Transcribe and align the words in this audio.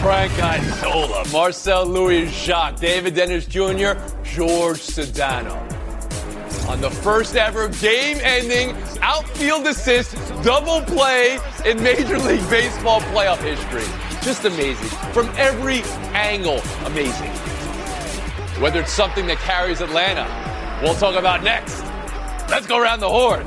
Frank 0.00 0.32
Isola, 0.42 1.24
Marcel 1.30 1.86
Louis 1.86 2.26
Jacques, 2.28 2.80
David 2.80 3.14
Dennis 3.14 3.46
Jr., 3.46 3.92
George 4.22 4.78
Sedano. 4.78 5.58
On 6.68 6.80
the 6.80 6.90
first 6.90 7.36
ever 7.36 7.68
game 7.68 8.18
ending 8.22 8.76
outfield 9.02 9.66
assist 9.66 10.14
double 10.42 10.82
play 10.82 11.38
in 11.66 11.82
Major 11.82 12.18
League 12.18 12.48
Baseball 12.48 13.00
playoff 13.00 13.38
history. 13.38 13.84
Just 14.22 14.44
amazing. 14.44 14.88
From 15.12 15.28
every 15.36 15.82
angle, 16.14 16.60
amazing. 16.84 17.30
Whether 18.60 18.80
it's 18.80 18.92
something 18.92 19.26
that 19.26 19.38
carries 19.38 19.80
Atlanta, 19.80 20.26
we'll 20.82 20.94
talk 20.94 21.16
about 21.16 21.42
next. 21.42 21.80
Let's 22.48 22.66
go 22.66 22.78
around 22.78 23.00
the 23.00 23.08
horn. 23.08 23.46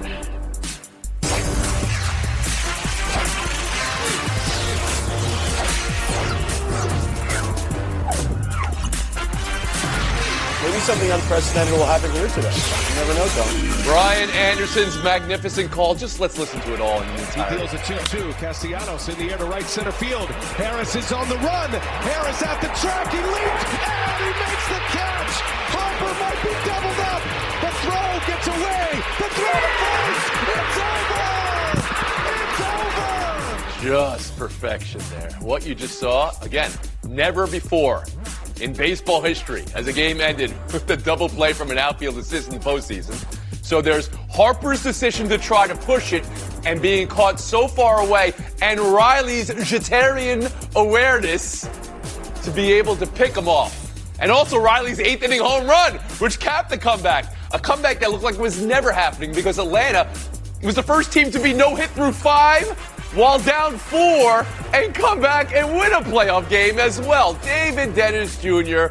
Something 10.83 11.11
unprecedented 11.11 11.73
will 11.73 11.85
happen 11.85 12.11
here 12.11 12.27
today. 12.27 12.51
You 12.51 12.95
never 12.99 13.13
know, 13.15 13.27
Tom. 13.31 13.47
Brian 13.85 14.29
Anderson's 14.31 15.01
magnificent 15.01 15.71
call. 15.71 15.95
Just 15.95 16.19
let's 16.19 16.37
listen 16.37 16.59
to 16.61 16.73
it 16.73 16.81
all. 16.81 17.01
In 17.01 17.07
he 17.07 17.55
deals 17.55 17.71
a 17.71 17.77
2-2. 17.87 18.33
Castellanos 18.33 19.07
in 19.07 19.17
the 19.17 19.31
air 19.31 19.37
to 19.37 19.45
right 19.45 19.63
center 19.63 19.93
field. 19.93 20.27
Harris 20.59 20.93
is 20.97 21.09
on 21.13 21.29
the 21.29 21.37
run. 21.37 21.71
Harris 21.71 22.43
at 22.43 22.59
the 22.59 22.67
track. 22.83 23.07
He 23.13 23.17
leaps 23.17 23.63
and 23.79 24.19
he 24.19 24.31
makes 24.43 24.67
the 24.67 24.81
catch. 24.91 25.33
Harper 25.71 26.13
might 26.19 26.39
be 26.43 26.51
doubled 26.67 26.99
up. 27.07 27.23
The 27.63 27.71
throw 27.79 28.19
gets 28.27 28.47
away. 28.51 28.91
The 29.23 29.29
throw 29.39 29.55
to 29.63 29.71
first. 29.79 30.35
It's 30.59 30.79
over. 30.83 31.31
It's 32.43 32.59
over. 33.79 33.87
Just 33.87 34.37
perfection 34.37 35.01
there. 35.11 35.31
What 35.39 35.65
you 35.65 35.75
just 35.75 35.97
saw, 35.97 36.33
again, 36.41 36.71
never 37.07 37.47
before 37.47 38.03
in 38.61 38.73
baseball 38.73 39.21
history 39.21 39.65
as 39.75 39.87
a 39.87 39.93
game 39.93 40.21
ended 40.21 40.53
with 40.71 40.89
a 40.89 40.97
double 40.97 41.29
play 41.29 41.53
from 41.53 41.71
an 41.71 41.77
outfield 41.77 42.17
assist 42.17 42.51
in 42.51 42.59
the 42.59 42.63
postseason. 42.63 43.15
So 43.63 43.81
there's 43.81 44.09
Harper's 44.29 44.83
decision 44.83 45.29
to 45.29 45.37
try 45.37 45.67
to 45.67 45.75
push 45.75 46.13
it 46.13 46.27
and 46.65 46.81
being 46.81 47.07
caught 47.07 47.39
so 47.39 47.67
far 47.67 48.05
away, 48.05 48.33
and 48.61 48.79
Riley's 48.79 49.49
Jeterian 49.49 50.51
awareness 50.75 51.67
to 52.43 52.51
be 52.51 52.73
able 52.73 52.95
to 52.97 53.07
pick 53.07 53.35
him 53.35 53.47
off. 53.47 53.79
And 54.19 54.31
also 54.31 54.57
Riley's 54.57 54.99
eighth 54.99 55.23
inning 55.23 55.41
home 55.41 55.65
run, 55.65 55.95
which 56.19 56.39
capped 56.39 56.69
the 56.69 56.77
comeback. 56.77 57.33
A 57.51 57.59
comeback 57.59 57.99
that 57.99 58.11
looked 58.11 58.23
like 58.23 58.35
it 58.35 58.41
was 58.41 58.61
never 58.61 58.91
happening 58.91 59.33
because 59.33 59.57
Atlanta 59.57 60.09
was 60.61 60.75
the 60.75 60.83
first 60.83 61.11
team 61.11 61.31
to 61.31 61.39
be 61.39 61.53
no 61.53 61.75
hit 61.75 61.89
through 61.91 62.11
five 62.11 62.69
while 63.15 63.39
down 63.39 63.77
four 63.77 64.45
and 64.73 64.93
come 64.93 65.21
back 65.21 65.53
and 65.53 65.67
win 65.71 65.93
a 65.93 66.01
playoff 66.01 66.49
game 66.49 66.79
as 66.79 66.99
well. 66.99 67.33
David 67.35 67.93
Dennis 67.93 68.41
Jr. 68.41 68.87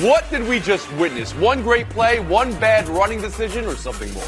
What 0.00 0.28
did 0.30 0.48
we 0.48 0.58
just 0.58 0.90
witness? 0.94 1.34
One 1.34 1.62
great 1.62 1.88
play, 1.90 2.18
one 2.18 2.52
bad 2.58 2.88
running 2.88 3.20
decision, 3.20 3.66
or 3.66 3.76
something 3.76 4.12
more? 4.14 4.22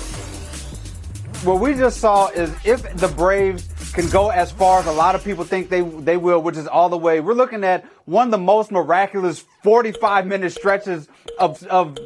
What 1.43 1.61
we 1.61 1.75
just 1.75 2.01
saw 2.01 2.29
is 2.29 2.55
if 2.65 2.83
the 2.97 3.09
Braves 3.09 3.69
can 3.93 4.09
go 4.11 4.29
as 4.31 4.51
far 4.51 4.81
as 4.81 4.87
a 4.87 4.93
lot 4.93 5.15
of 5.15 5.25
people 5.25 5.45
think 5.45 5.71
they 5.71 5.81
they 5.81 6.17
will, 6.17 6.43
which 6.43 6.57
is 6.57 6.67
all 6.67 6.89
the 6.89 6.99
way. 6.99 7.21
We're 7.21 7.35
looking 7.35 7.65
at 7.65 7.85
one 8.05 8.29
of 8.29 8.31
the 8.31 8.39
most 8.39 8.71
miraculous 8.71 9.45
45 9.63 10.27
minute 10.27 10.53
stretches 10.53 11.09
of 11.39 11.63
of 11.65 11.97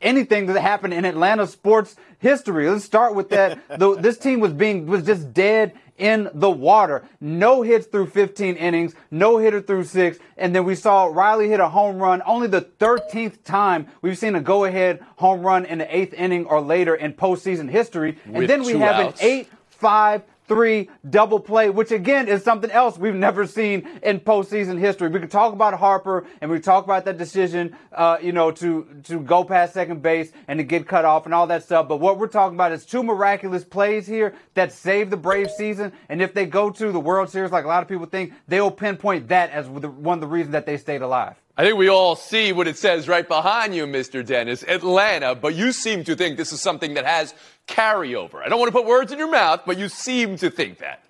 anything 0.00 0.46
that 0.46 0.60
happened 0.60 0.94
in 0.94 1.04
Atlanta 1.04 1.46
sports 1.46 1.96
history. 2.18 2.68
Let's 2.68 2.84
start 2.84 3.14
with 3.14 3.28
that. 3.30 3.60
the, 3.78 3.94
this 3.96 4.18
team 4.18 4.40
was 4.40 4.52
being 4.52 4.86
was 4.86 5.04
just 5.04 5.32
dead 5.32 5.72
in 5.98 6.28
the 6.34 6.50
water. 6.50 7.04
No 7.20 7.62
hits 7.62 7.86
through 7.86 8.08
15 8.08 8.56
innings, 8.56 8.94
no 9.10 9.38
hitter 9.38 9.60
through 9.60 9.84
six. 9.84 10.18
And 10.36 10.54
then 10.54 10.64
we 10.64 10.74
saw 10.74 11.06
Riley 11.06 11.48
hit 11.48 11.60
a 11.60 11.68
home 11.68 11.98
run, 11.98 12.22
only 12.26 12.48
the 12.48 12.62
13th 12.62 13.42
time 13.44 13.88
we've 14.02 14.18
seen 14.18 14.34
a 14.34 14.40
go 14.40 14.64
ahead 14.64 15.04
home 15.16 15.42
run 15.42 15.64
in 15.64 15.78
the 15.78 15.96
eighth 15.96 16.14
inning 16.14 16.46
or 16.46 16.60
later 16.60 16.94
in 16.94 17.12
postseason 17.14 17.70
history. 17.70 18.18
With 18.26 18.36
and 18.36 18.48
then 18.48 18.62
we 18.62 18.78
have 18.78 19.06
outs. 19.06 19.20
an 19.20 19.26
8 19.26 19.48
5 19.68 20.22
three 20.48 20.90
double 21.08 21.40
play, 21.40 21.70
which 21.70 21.90
again 21.92 22.28
is 22.28 22.42
something 22.42 22.70
else 22.70 22.98
we've 22.98 23.14
never 23.14 23.46
seen 23.46 23.88
in 24.02 24.20
postseason 24.20 24.78
history. 24.78 25.08
We 25.08 25.20
can 25.20 25.28
talk 25.28 25.52
about 25.52 25.74
Harper 25.74 26.26
and 26.40 26.50
we 26.50 26.60
talk 26.60 26.84
about 26.84 27.04
that 27.06 27.18
decision, 27.18 27.76
uh, 27.92 28.18
you 28.20 28.32
know, 28.32 28.50
to 28.52 28.86
to 29.04 29.20
go 29.20 29.44
past 29.44 29.74
second 29.74 30.02
base 30.02 30.32
and 30.48 30.58
to 30.58 30.64
get 30.64 30.86
cut 30.86 31.04
off 31.04 31.24
and 31.24 31.34
all 31.34 31.46
that 31.48 31.64
stuff. 31.64 31.88
But 31.88 31.98
what 31.98 32.18
we're 32.18 32.28
talking 32.28 32.56
about 32.56 32.72
is 32.72 32.84
two 32.84 33.02
miraculous 33.02 33.64
plays 33.64 34.06
here 34.06 34.34
that 34.54 34.72
saved 34.72 35.10
the 35.10 35.16
Braves 35.16 35.54
season. 35.54 35.92
And 36.08 36.22
if 36.22 36.34
they 36.34 36.46
go 36.46 36.70
to 36.70 36.92
the 36.92 37.00
World 37.00 37.30
Series, 37.30 37.50
like 37.50 37.64
a 37.64 37.68
lot 37.68 37.82
of 37.82 37.88
people 37.88 38.06
think, 38.06 38.32
they'll 38.48 38.70
pinpoint 38.70 39.28
that 39.28 39.50
as 39.50 39.68
one 39.68 40.18
of 40.18 40.20
the 40.20 40.26
reasons 40.26 40.52
that 40.52 40.66
they 40.66 40.76
stayed 40.76 41.02
alive. 41.02 41.36
I 41.58 41.64
think 41.64 41.78
we 41.78 41.88
all 41.88 42.16
see 42.16 42.52
what 42.52 42.68
it 42.68 42.76
says 42.76 43.08
right 43.08 43.26
behind 43.26 43.74
you, 43.74 43.86
Mr. 43.86 44.24
Dennis, 44.24 44.62
Atlanta, 44.62 45.34
but 45.34 45.54
you 45.54 45.72
seem 45.72 46.04
to 46.04 46.14
think 46.14 46.36
this 46.36 46.52
is 46.52 46.60
something 46.60 46.94
that 46.94 47.06
has 47.06 47.32
carryover. 47.66 48.42
I 48.44 48.50
don't 48.50 48.58
want 48.60 48.68
to 48.68 48.78
put 48.78 48.86
words 48.86 49.10
in 49.10 49.18
your 49.18 49.30
mouth, 49.30 49.62
but 49.64 49.78
you 49.78 49.88
seem 49.88 50.36
to 50.38 50.50
think 50.50 50.78
that. 50.78 51.02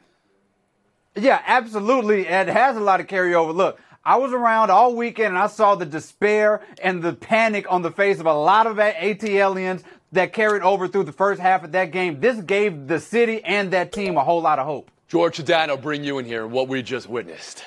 Yeah, 1.16 1.42
absolutely. 1.44 2.28
It 2.28 2.46
has 2.46 2.76
a 2.76 2.80
lot 2.80 3.00
of 3.00 3.08
carryover. 3.08 3.52
Look, 3.52 3.80
I 4.04 4.16
was 4.18 4.32
around 4.32 4.70
all 4.70 4.94
weekend 4.94 5.30
and 5.34 5.38
I 5.38 5.48
saw 5.48 5.74
the 5.74 5.84
despair 5.84 6.62
and 6.80 7.02
the 7.02 7.12
panic 7.12 7.66
on 7.68 7.82
the 7.82 7.90
face 7.90 8.20
of 8.20 8.26
a 8.26 8.32
lot 8.32 8.68
of 8.68 8.76
ATLians 8.76 9.82
that 10.12 10.32
carried 10.32 10.62
over 10.62 10.86
through 10.86 11.04
the 11.04 11.12
first 11.12 11.40
half 11.40 11.64
of 11.64 11.72
that 11.72 11.90
game. 11.90 12.20
This 12.20 12.40
gave 12.40 12.86
the 12.86 13.00
city 13.00 13.42
and 13.42 13.72
that 13.72 13.90
team 13.90 14.16
a 14.16 14.22
whole 14.22 14.42
lot 14.42 14.60
of 14.60 14.66
hope. 14.66 14.92
George 15.08 15.38
Sedano, 15.38 15.80
bring 15.80 16.04
you 16.04 16.18
in 16.18 16.24
here, 16.24 16.46
what 16.46 16.68
we 16.68 16.82
just 16.82 17.08
witnessed. 17.08 17.64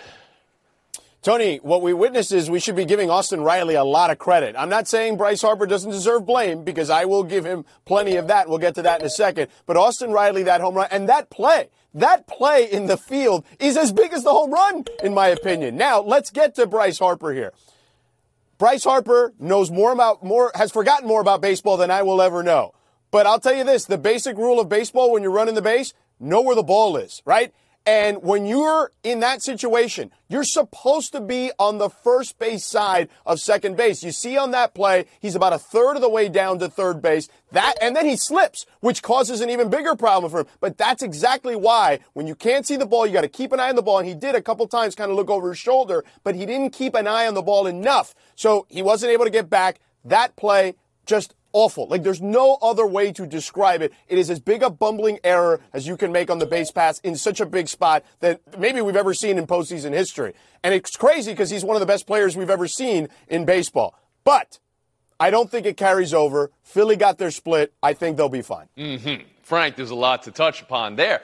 Tony, 1.22 1.58
what 1.58 1.82
we 1.82 1.92
witnessed 1.92 2.32
is 2.32 2.50
we 2.50 2.62
should 2.62 2.78
be 2.78 2.86
giving 2.86 3.10
Austin 3.10 3.42
Riley 3.42 3.76
a 3.76 3.84
lot 3.84 4.10
of 4.10 4.18
credit. 4.18 4.56
I'm 4.58 4.70
not 4.70 4.88
saying 4.88 5.18
Bryce 5.18 5.42
Harper 5.42 5.66
doesn't 5.66 5.92
deserve 5.92 6.26
blame 6.26 6.64
because 6.64 6.90
I 6.90 7.04
will 7.04 7.26
give 7.26 7.46
him 7.46 7.66
plenty 7.84 8.16
of 8.16 8.28
that. 8.28 8.48
We'll 8.48 8.58
get 8.58 8.76
to 8.76 8.84
that 8.84 9.02
in 9.02 9.06
a 9.06 9.10
second. 9.10 9.50
But 9.66 9.76
Austin 9.76 10.12
Riley, 10.12 10.44
that 10.44 10.62
home 10.62 10.76
run 10.76 10.88
and 10.92 11.10
that 11.10 11.30
play, 11.30 11.68
that 11.94 12.26
play 12.26 12.72
in 12.72 12.86
the 12.86 12.96
field 12.96 13.44
is 13.60 13.76
as 13.76 13.92
big 13.92 14.14
as 14.14 14.24
the 14.24 14.32
home 14.32 14.54
run, 14.54 14.86
in 15.04 15.14
my 15.14 15.28
opinion. 15.28 15.76
Now, 15.76 16.00
let's 16.02 16.30
get 16.30 16.56
to 16.56 16.66
Bryce 16.66 17.00
Harper 17.00 17.34
here. 17.34 17.52
Bryce 18.58 18.86
Harper 18.86 19.34
knows 19.40 19.70
more 19.70 19.92
about 19.92 20.24
more, 20.24 20.54
has 20.56 20.72
forgotten 20.72 21.06
more 21.06 21.20
about 21.20 21.42
baseball 21.42 21.76
than 21.76 21.92
I 21.92 22.02
will 22.02 22.22
ever 22.22 22.44
know. 22.44 22.74
But 23.12 23.26
I'll 23.26 23.42
tell 23.42 23.56
you 23.56 23.66
this, 23.66 23.84
the 23.84 23.98
basic 23.98 24.38
rule 24.38 24.60
of 24.60 24.70
baseball 24.70 25.12
when 25.12 25.24
you're 25.24 25.32
running 25.34 25.56
the 25.56 25.62
base, 25.62 25.94
know 26.18 26.42
where 26.42 26.56
the 26.56 26.64
ball 26.64 26.96
is, 26.96 27.22
right? 27.26 27.54
And 27.86 28.22
when 28.22 28.46
you're 28.46 28.92
in 29.04 29.20
that 29.22 29.42
situation, 29.42 30.12
you're 30.28 30.44
supposed 30.44 31.12
to 31.14 31.22
be 31.22 31.52
on 31.58 31.80
the 31.80 31.90
first 31.90 32.38
base 32.38 32.66
side 32.66 33.10
of 33.26 33.40
second 33.40 33.78
base. 33.78 34.04
You 34.04 34.12
see 34.12 34.38
on 34.38 34.52
that 34.52 34.76
play, 34.76 35.06
he's 35.20 35.34
about 35.34 35.54
a 35.54 35.58
third 35.58 35.96
of 35.96 36.02
the 36.02 36.10
way 36.10 36.30
down 36.30 36.60
to 36.60 36.70
third 36.70 37.02
base. 37.02 37.30
That, 37.52 37.76
and 37.82 37.96
then 37.96 38.06
he 38.06 38.16
slips, 38.16 38.66
which 38.82 39.02
causes 39.02 39.42
an 39.42 39.50
even 39.50 39.70
bigger 39.70 39.96
problem 39.96 40.30
for 40.30 40.42
him. 40.42 40.48
But 40.60 40.78
that's 40.78 41.02
exactly 41.02 41.56
why 41.56 42.00
when 42.14 42.28
you 42.28 42.36
can't 42.36 42.68
see 42.68 42.76
the 42.76 42.86
ball, 42.86 43.08
you 43.08 43.14
got 43.14 43.22
to 43.22 43.28
keep 43.28 43.52
an 43.52 43.60
eye 43.60 43.70
on 43.70 43.76
the 43.76 43.82
ball. 43.82 44.00
And 44.00 44.08
he 44.08 44.14
did 44.14 44.36
a 44.36 44.42
couple 44.42 44.68
times 44.68 44.94
kind 44.94 45.10
of 45.10 45.18
look 45.18 45.30
over 45.30 45.50
his 45.50 45.58
shoulder, 45.58 46.04
but 46.24 46.36
he 46.36 46.46
didn't 46.46 46.72
keep 46.72 46.94
an 46.94 47.08
eye 47.08 47.28
on 47.28 47.34
the 47.34 47.42
ball 47.42 47.66
enough. 47.66 48.14
So 48.36 48.68
he 48.70 48.82
wasn't 48.82 49.14
able 49.14 49.26
to 49.26 49.32
get 49.32 49.50
back. 49.50 49.80
That 50.06 50.36
play 50.36 50.76
just 51.06 51.34
awful. 51.54 51.88
Like 51.88 52.04
there's 52.04 52.22
no 52.22 52.58
other 52.62 52.86
way 52.86 53.12
to 53.14 53.26
describe 53.26 53.82
it. 53.82 53.94
It 54.08 54.18
is 54.18 54.30
as 54.30 54.40
big 54.40 54.64
a 54.64 54.70
bumbling 54.70 55.20
error 55.24 55.62
as 55.74 55.88
you 55.88 55.98
can 55.98 56.12
make 56.12 56.30
on 56.30 56.40
the 56.40 56.46
base 56.46 56.72
pass 56.72 57.00
in 57.00 57.16
such 57.16 57.40
a 57.40 57.46
big 57.46 57.68
spot 57.68 58.04
that 58.20 58.42
maybe 58.58 58.82
we've 58.82 58.96
ever 58.96 59.14
seen 59.14 59.38
in 59.38 59.48
postseason 59.48 59.94
history. 59.94 60.34
And 60.64 60.74
it's 60.74 60.96
crazy 60.96 61.32
because 61.32 61.50
he's 61.50 61.64
one 61.64 61.76
of 61.76 61.80
the 61.80 61.86
best 61.86 62.08
players 62.08 62.36
we've 62.36 62.50
ever 62.50 62.68
seen 62.68 63.10
in 63.28 63.46
baseball. 63.46 63.96
But 64.24 64.60
I 65.20 65.30
don't 65.30 65.50
think 65.50 65.66
it 65.66 65.78
carries 65.78 66.14
over. 66.14 66.52
Philly 66.64 66.96
got 66.96 67.18
their 67.18 67.32
split. 67.32 67.74
I 67.84 67.94
think 67.94 68.18
they'll 68.18 68.30
be 68.30 68.42
fine. 68.42 68.68
Mm-hmm. 68.78 69.24
Frank, 69.44 69.76
there's 69.76 69.90
a 69.90 69.96
lot 69.96 70.24
to 70.24 70.32
touch 70.32 70.62
upon 70.62 70.96
there. 70.96 71.22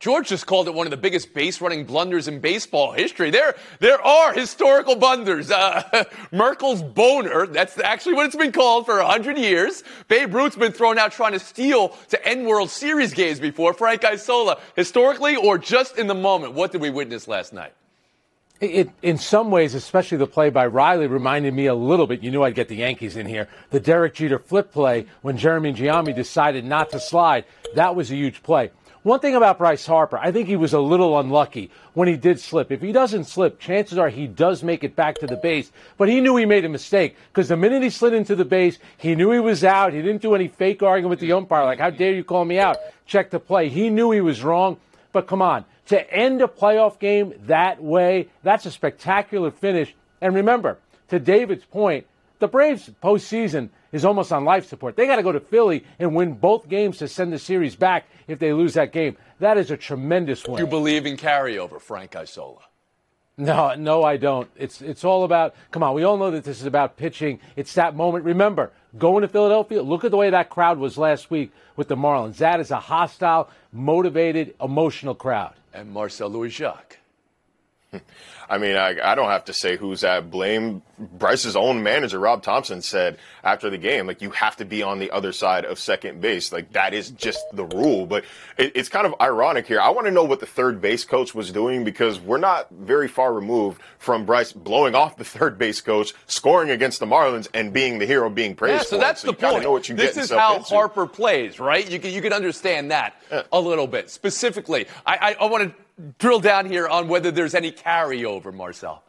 George 0.00 0.28
just 0.28 0.46
called 0.46 0.68
it 0.68 0.74
one 0.74 0.86
of 0.86 0.90
the 0.90 0.96
biggest 0.96 1.32
base 1.32 1.60
running 1.60 1.84
blunders 1.84 2.28
in 2.28 2.40
baseball 2.40 2.92
history. 2.92 3.30
There, 3.30 3.54
there 3.78 4.00
are 4.04 4.34
historical 4.34 4.96
blunders. 4.96 5.50
Uh, 5.50 6.04
Merkle's 6.32 6.82
boner, 6.82 7.46
that's 7.46 7.78
actually 7.78 8.14
what 8.14 8.26
it's 8.26 8.36
been 8.36 8.52
called 8.52 8.84
for 8.84 8.96
100 8.96 9.38
years. 9.38 9.82
Babe 10.08 10.34
Ruth's 10.34 10.56
been 10.56 10.72
thrown 10.72 10.98
out 10.98 11.12
trying 11.12 11.32
to 11.32 11.38
steal 11.38 11.90
to 12.10 12.26
end 12.26 12.46
World 12.46 12.70
Series 12.70 13.14
games 13.14 13.40
before. 13.40 13.72
Frank 13.72 14.04
Isola, 14.04 14.60
historically 14.76 15.36
or 15.36 15.56
just 15.56 15.96
in 15.96 16.06
the 16.06 16.14
moment, 16.14 16.52
what 16.52 16.72
did 16.72 16.80
we 16.80 16.90
witness 16.90 17.26
last 17.26 17.52
night? 17.52 17.72
It, 18.60 18.90
in 19.02 19.18
some 19.18 19.50
ways, 19.50 19.74
especially 19.74 20.18
the 20.18 20.26
play 20.26 20.48
by 20.48 20.66
Riley, 20.66 21.06
reminded 21.06 21.54
me 21.54 21.66
a 21.66 21.74
little 21.74 22.06
bit. 22.06 22.22
You 22.22 22.30
knew 22.30 22.42
I'd 22.42 22.54
get 22.54 22.68
the 22.68 22.76
Yankees 22.76 23.16
in 23.16 23.26
here. 23.26 23.48
The 23.70 23.80
Derek 23.80 24.14
Jeter 24.14 24.38
flip 24.38 24.70
play 24.70 25.06
when 25.22 25.36
Jeremy 25.36 25.72
Giambi 25.72 26.14
decided 26.14 26.64
not 26.64 26.90
to 26.90 27.00
slide. 27.00 27.44
That 27.74 27.96
was 27.96 28.10
a 28.10 28.16
huge 28.16 28.42
play. 28.42 28.70
One 29.04 29.20
thing 29.20 29.34
about 29.34 29.58
Bryce 29.58 29.84
Harper, 29.84 30.16
I 30.16 30.32
think 30.32 30.48
he 30.48 30.56
was 30.56 30.72
a 30.72 30.80
little 30.80 31.20
unlucky 31.20 31.70
when 31.92 32.08
he 32.08 32.16
did 32.16 32.40
slip. 32.40 32.72
If 32.72 32.80
he 32.80 32.90
doesn't 32.90 33.24
slip, 33.24 33.60
chances 33.60 33.98
are 33.98 34.08
he 34.08 34.26
does 34.26 34.62
make 34.62 34.82
it 34.82 34.96
back 34.96 35.18
to 35.18 35.26
the 35.26 35.36
base. 35.36 35.70
But 35.98 36.08
he 36.08 36.22
knew 36.22 36.36
he 36.36 36.46
made 36.46 36.64
a 36.64 36.70
mistake 36.70 37.14
because 37.28 37.48
the 37.48 37.56
minute 37.58 37.82
he 37.82 37.90
slid 37.90 38.14
into 38.14 38.34
the 38.34 38.46
base, 38.46 38.78
he 38.96 39.14
knew 39.14 39.30
he 39.30 39.40
was 39.40 39.62
out. 39.62 39.92
He 39.92 40.00
didn't 40.00 40.22
do 40.22 40.34
any 40.34 40.48
fake 40.48 40.82
arguing 40.82 41.10
with 41.10 41.20
the 41.20 41.32
umpire, 41.32 41.66
like, 41.66 41.80
how 41.80 41.90
dare 41.90 42.14
you 42.14 42.24
call 42.24 42.46
me 42.46 42.58
out? 42.58 42.78
Check 43.06 43.28
the 43.28 43.38
play. 43.38 43.68
He 43.68 43.90
knew 43.90 44.10
he 44.10 44.22
was 44.22 44.42
wrong. 44.42 44.78
But 45.12 45.26
come 45.26 45.42
on, 45.42 45.66
to 45.88 46.10
end 46.10 46.40
a 46.40 46.46
playoff 46.46 46.98
game 46.98 47.34
that 47.44 47.82
way, 47.82 48.30
that's 48.42 48.64
a 48.64 48.70
spectacular 48.70 49.50
finish. 49.50 49.94
And 50.22 50.34
remember, 50.34 50.78
to 51.08 51.18
David's 51.18 51.66
point, 51.66 52.06
the 52.38 52.48
Braves 52.48 52.88
postseason 53.02 53.68
is 53.94 54.04
almost 54.04 54.32
on 54.32 54.44
life 54.44 54.68
support. 54.68 54.96
They 54.96 55.06
got 55.06 55.16
to 55.16 55.22
go 55.22 55.30
to 55.30 55.38
Philly 55.38 55.84
and 56.00 56.16
win 56.16 56.34
both 56.34 56.68
games 56.68 56.98
to 56.98 57.06
send 57.06 57.32
the 57.32 57.38
series 57.38 57.76
back 57.76 58.06
if 58.26 58.40
they 58.40 58.52
lose 58.52 58.74
that 58.74 58.92
game. 58.92 59.16
That 59.38 59.56
is 59.56 59.70
a 59.70 59.76
tremendous 59.76 60.44
win. 60.46 60.58
You 60.58 60.66
believe 60.66 61.06
in 61.06 61.16
carryover, 61.16 61.80
Frank 61.80 62.16
Isola? 62.16 62.58
No, 63.36 63.74
no, 63.74 64.02
I 64.02 64.16
don't. 64.16 64.50
It's 64.56 64.80
it's 64.80 65.04
all 65.04 65.24
about. 65.24 65.54
Come 65.70 65.82
on, 65.82 65.94
we 65.94 66.02
all 66.04 66.16
know 66.16 66.30
that 66.32 66.44
this 66.44 66.60
is 66.60 66.66
about 66.66 66.96
pitching. 66.96 67.40
It's 67.56 67.74
that 67.74 67.96
moment. 67.96 68.24
Remember, 68.24 68.72
going 68.98 69.22
to 69.22 69.28
Philadelphia. 69.28 69.82
Look 69.82 70.04
at 70.04 70.10
the 70.10 70.16
way 70.16 70.30
that 70.30 70.50
crowd 70.50 70.78
was 70.78 70.98
last 70.98 71.30
week 71.30 71.52
with 71.76 71.88
the 71.88 71.96
Marlins. 71.96 72.36
That 72.36 72.60
is 72.60 72.70
a 72.70 72.78
hostile, 72.78 73.48
motivated, 73.72 74.54
emotional 74.60 75.14
crowd. 75.14 75.54
And 75.72 75.92
Marcel 75.92 76.28
Louis 76.28 76.50
Jacques. 76.50 76.98
I 78.48 78.58
mean, 78.58 78.76
I, 78.76 78.96
I 79.02 79.14
don't 79.14 79.30
have 79.30 79.46
to 79.46 79.52
say 79.52 79.76
who's 79.76 80.04
at 80.04 80.30
blame. 80.30 80.82
Bryce's 80.98 81.56
own 81.56 81.82
manager, 81.82 82.18
Rob 82.20 82.42
Thompson, 82.42 82.82
said 82.82 83.18
after 83.42 83.68
the 83.70 83.78
game, 83.78 84.06
like, 84.06 84.22
you 84.22 84.30
have 84.30 84.56
to 84.56 84.64
be 84.64 84.82
on 84.82 84.98
the 84.98 85.10
other 85.10 85.32
side 85.32 85.64
of 85.64 85.78
second 85.78 86.20
base. 86.20 86.52
Like, 86.52 86.72
that 86.72 86.94
is 86.94 87.10
just 87.10 87.44
the 87.52 87.64
rule. 87.64 88.06
But 88.06 88.24
it, 88.58 88.72
it's 88.74 88.88
kind 88.88 89.06
of 89.06 89.14
ironic 89.20 89.66
here. 89.66 89.80
I 89.80 89.90
want 89.90 90.06
to 90.06 90.12
know 90.12 90.24
what 90.24 90.40
the 90.40 90.46
third 90.46 90.80
base 90.80 91.04
coach 91.04 91.34
was 91.34 91.50
doing 91.50 91.84
because 91.84 92.20
we're 92.20 92.38
not 92.38 92.70
very 92.70 93.08
far 93.08 93.32
removed 93.32 93.80
from 93.98 94.24
Bryce 94.24 94.52
blowing 94.52 94.94
off 94.94 95.16
the 95.16 95.24
third 95.24 95.58
base 95.58 95.80
coach, 95.80 96.12
scoring 96.26 96.70
against 96.70 97.00
the 97.00 97.06
Marlins, 97.06 97.48
and 97.54 97.72
being 97.72 97.98
the 97.98 98.06
hero, 98.06 98.30
being 98.30 98.54
praised. 98.54 98.84
Yeah, 98.84 98.90
so 98.90 98.98
that's 98.98 99.22
so 99.22 99.28
the 99.28 99.32
point. 99.32 99.64
Know 99.64 99.72
what 99.72 99.88
you 99.88 99.96
this 99.96 100.16
is 100.16 100.30
how 100.30 100.56
into. 100.56 100.68
Harper 100.68 101.06
plays, 101.06 101.58
right? 101.58 101.88
You 101.90 101.98
can, 101.98 102.12
you 102.12 102.20
can 102.20 102.32
understand 102.32 102.90
that 102.90 103.14
yeah. 103.30 103.42
a 103.52 103.60
little 103.60 103.86
bit. 103.86 104.10
Specifically, 104.10 104.86
I, 105.06 105.36
I, 105.40 105.44
I 105.44 105.46
want 105.46 105.64
to 105.64 105.83
drill 106.18 106.40
down 106.40 106.66
here 106.66 106.86
on 106.88 107.08
whether 107.08 107.30
there's 107.30 107.54
any 107.54 107.72
carryover, 107.72 108.52
Marcel. 108.52 109.02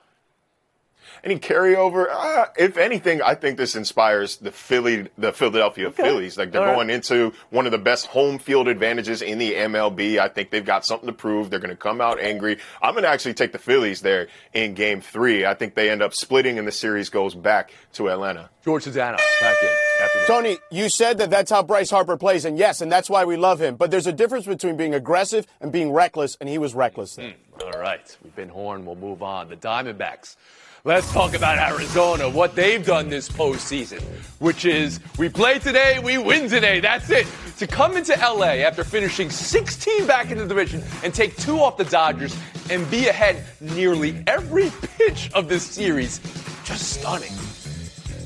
Any 1.24 1.40
carryover? 1.40 2.08
Uh, 2.12 2.46
if 2.58 2.78
anything, 2.78 3.22
I 3.22 3.34
think 3.34 3.58
this 3.58 3.76
inspires 3.76 4.38
the 4.38 4.52
Philly, 4.52 5.08
the 5.18 5.32
Philadelphia 5.34 5.88
okay. 5.88 6.04
Phillies. 6.04 6.38
Like 6.38 6.52
they're 6.52 6.62
All 6.62 6.76
going 6.76 6.90
right. 6.90 6.96
into 6.96 7.34
one 7.50 7.66
of 7.66 7.72
the 7.72 7.80
best 7.80 8.08
home 8.08 8.38
field 8.38 8.68
advantages 8.68 9.24
in 9.24 9.40
the 9.40 9.54
MLB. 9.54 10.20
I 10.20 10.28
think 10.28 10.52
they've 10.52 10.66
got 10.66 10.86
something 10.86 11.08
to 11.08 11.14
prove. 11.14 11.50
They're 11.50 11.60
going 11.60 11.72
to 11.72 11.76
come 11.76 12.00
out 12.00 12.20
angry. 12.20 12.60
I'm 12.82 12.94
going 12.94 13.04
to 13.04 13.10
actually 13.10 13.34
take 13.34 13.54
the 13.54 13.60
Phillies 13.60 14.02
there 14.02 14.28
in 14.54 14.76
Game 14.76 15.02
Three. 15.02 15.46
I 15.46 15.56
think 15.56 15.74
they 15.74 15.90
end 15.90 16.04
up 16.04 16.14
splitting, 16.14 16.60
and 16.60 16.68
the 16.68 16.72
series 16.72 17.10
goes 17.10 17.34
back 17.34 17.74
to 17.94 18.10
Atlanta. 18.10 18.50
George 18.64 18.86
Sedano 18.86 19.18
back 19.18 19.56
in. 19.64 19.95
Tony, 20.28 20.58
you 20.72 20.90
said 20.90 21.20
that 21.20 21.30
that's 21.30 21.52
how 21.52 21.62
Bryce 21.62 21.92
Harper 21.92 22.18
plays, 22.18 22.46
and 22.46 22.58
yes, 22.58 22.82
and 22.82 22.92
that's 22.92 23.10
why 23.10 23.26
we 23.26 23.38
love 23.38 23.62
him. 23.62 23.76
But 23.76 23.92
there's 23.92 24.08
a 24.08 24.14
difference 24.14 24.48
between 24.48 24.76
being 24.76 24.96
aggressive 24.96 25.46
and 25.62 25.72
being 25.72 25.92
reckless, 25.92 26.36
and 26.42 26.50
he 26.50 26.58
was 26.58 26.74
reckless 26.74 27.16
there. 27.16 27.36
Mm, 27.60 27.64
all 27.64 27.80
right, 27.80 28.18
we've 28.24 28.36
been 28.36 28.50
horned. 28.50 28.86
We'll 28.88 28.96
move 28.96 29.22
on. 29.22 29.50
The 29.50 29.56
Diamondbacks. 29.56 30.36
Let's 30.84 31.12
talk 31.12 31.34
about 31.34 31.58
Arizona, 31.58 32.30
what 32.30 32.56
they've 32.56 32.86
done 32.86 33.10
this 33.10 33.28
postseason, 33.28 34.02
which 34.38 34.66
is 34.66 35.00
we 35.18 35.30
play 35.30 35.58
today, 35.58 35.98
we 35.98 36.20
win 36.20 36.48
today. 36.48 36.80
That's 36.80 37.10
it. 37.10 37.26
To 37.58 37.66
come 37.66 37.98
into 37.98 38.14
LA 38.14 38.62
after 38.68 38.84
finishing 38.84 39.32
16 39.32 40.06
back 40.06 40.30
in 40.30 40.38
the 40.38 40.46
division 40.46 40.84
and 41.04 41.12
take 41.12 41.38
two 41.38 41.60
off 41.60 41.78
the 41.78 41.86
Dodgers 41.86 42.38
and 42.70 42.90
be 42.92 43.08
ahead 43.08 43.44
nearly 43.60 44.24
every 44.28 44.72
pitch 44.98 45.32
of 45.34 45.50
this 45.50 45.64
series, 45.64 46.20
just 46.64 47.00
stunning. 47.00 47.34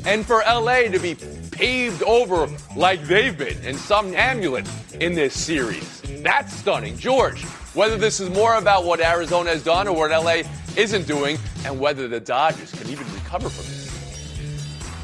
And 0.06 0.26
for 0.26 0.44
LA 0.46 0.82
to 0.90 1.00
be 1.00 1.14
paved 1.60 2.02
over 2.04 2.48
like 2.78 3.04
they've 3.04 3.38
been 3.38 3.58
and 3.66 3.76
somnambulant 3.76 4.66
in 5.02 5.14
this 5.14 5.38
series. 5.38 6.02
That's 6.24 6.56
stunning. 6.56 6.98
George, 6.98 7.44
whether 7.74 7.98
this 7.98 8.22
is 8.22 8.30
more 8.30 8.56
about 8.56 8.86
what 8.86 9.02
Arizona 9.02 9.50
has 9.50 9.62
done 9.62 9.86
or 9.86 9.94
what 9.94 10.10
LA 10.10 10.44
isn't 10.78 11.06
doing, 11.06 11.38
and 11.66 11.78
whether 11.78 12.08
the 12.08 12.22
Dodgers 12.22 12.72
can 12.72 12.90
even 12.90 13.06
recover 13.14 13.50
from 13.50 13.66
this. 13.66 13.79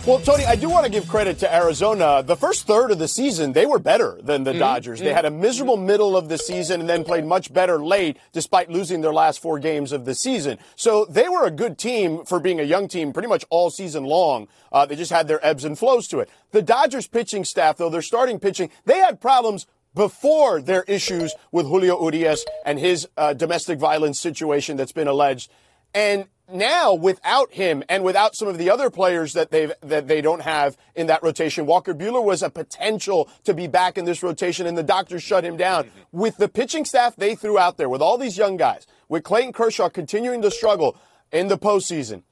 Well, 0.06 0.20
Tony, 0.20 0.46
I 0.46 0.56
do 0.56 0.70
want 0.70 0.86
to 0.86 0.92
give 0.92 1.08
credit 1.08 1.40
to 1.40 1.52
Arizona. 1.52 2.22
The 2.22 2.36
first 2.36 2.68
third 2.68 2.92
of 2.92 3.00
the 3.00 3.08
season, 3.08 3.54
they 3.54 3.66
were 3.66 3.80
better 3.80 4.20
than 4.22 4.44
the 4.44 4.52
mm-hmm. 4.52 4.60
Dodgers. 4.60 5.00
They 5.00 5.12
had 5.12 5.26
a 5.26 5.32
miserable 5.32 5.78
middle 5.78 6.16
of 6.16 6.30
the 6.30 6.38
season 6.38 6.82
and 6.82 6.88
then 6.88 7.04
played 7.04 7.26
much 7.26 7.52
better 7.52 7.84
late 7.84 8.18
despite 8.32 8.70
losing 8.70 9.02
their 9.02 9.12
last 9.12 9.40
four 9.40 9.58
games 9.58 9.92
of 9.92 10.06
the 10.06 10.14
season. 10.14 10.60
So 10.76 11.06
they 11.06 11.28
were 11.28 11.48
a 11.48 11.50
good 11.50 11.80
team 11.80 12.24
for 12.24 12.40
being 12.40 12.60
a 12.60 12.64
young 12.64 12.88
team 12.88 13.14
pretty 13.14 13.28
much 13.28 13.46
all 13.50 13.72
season 13.72 14.04
long. 14.04 14.48
Uh, 14.72 14.86
they 14.86 14.96
just 14.96 15.12
had 15.12 15.28
their 15.28 15.44
ebbs 15.44 15.66
and 15.66 15.78
flows 15.78 16.08
to 16.10 16.20
it. 16.20 16.30
The 16.52 16.62
Dodgers 16.62 17.08
pitching 17.08 17.44
staff, 17.44 17.78
though, 17.78 17.90
their 17.90 18.04
starting 18.04 18.38
pitching, 18.38 18.70
they 18.86 19.00
had 19.00 19.20
problems 19.20 19.66
before 19.96 20.62
their 20.62 20.84
issues 20.84 21.34
with 21.52 21.66
Julio 21.66 22.00
Urias 22.00 22.46
and 22.64 22.78
his 22.78 23.08
uh, 23.18 23.34
domestic 23.34 23.80
violence 23.80 24.20
situation 24.20 24.78
that's 24.78 24.92
been 24.92 25.08
alleged. 25.08 25.50
And 25.96 26.28
now 26.52 26.94
without 26.94 27.54
him 27.54 27.84
and 27.90 28.04
without 28.04 28.36
some 28.36 28.48
of 28.48 28.58
the 28.58 28.70
other 28.70 28.90
players 28.90 29.34
that 29.34 29.52
they 29.52 29.72
that 29.82 30.08
they 30.08 30.22
don't 30.22 30.42
have 30.42 30.78
in 30.96 31.08
that 31.08 31.24
rotation, 31.24 31.66
Walker 31.66 31.94
Buehler 31.94 32.24
was 32.24 32.44
a 32.44 32.50
potential 32.50 33.30
to 33.44 33.54
be 33.54 33.68
back 33.68 33.98
in 33.98 34.06
this 34.06 34.22
rotation, 34.22 34.68
and 34.68 34.78
the 34.78 34.84
doctors 34.84 35.24
shut 35.24 35.44
him 35.44 35.58
down. 35.58 35.86
Mm-hmm. 35.86 36.20
With 36.20 36.38
the 36.38 36.48
pitching 36.48 36.86
staff 36.86 37.16
they 37.16 37.36
threw 37.36 37.58
out 37.58 37.78
there, 37.78 37.90
with 37.90 38.02
all 38.02 38.18
these 38.18 38.38
young 38.38 38.58
guys, 38.58 38.86
with 39.10 39.24
Clayton 39.24 39.54
Kershaw 39.54 39.90
continuing 39.90 40.42
to 40.42 40.52
struggle 40.52 40.98
in 41.32 41.48
the 41.48 41.58
postseason, 41.58 42.24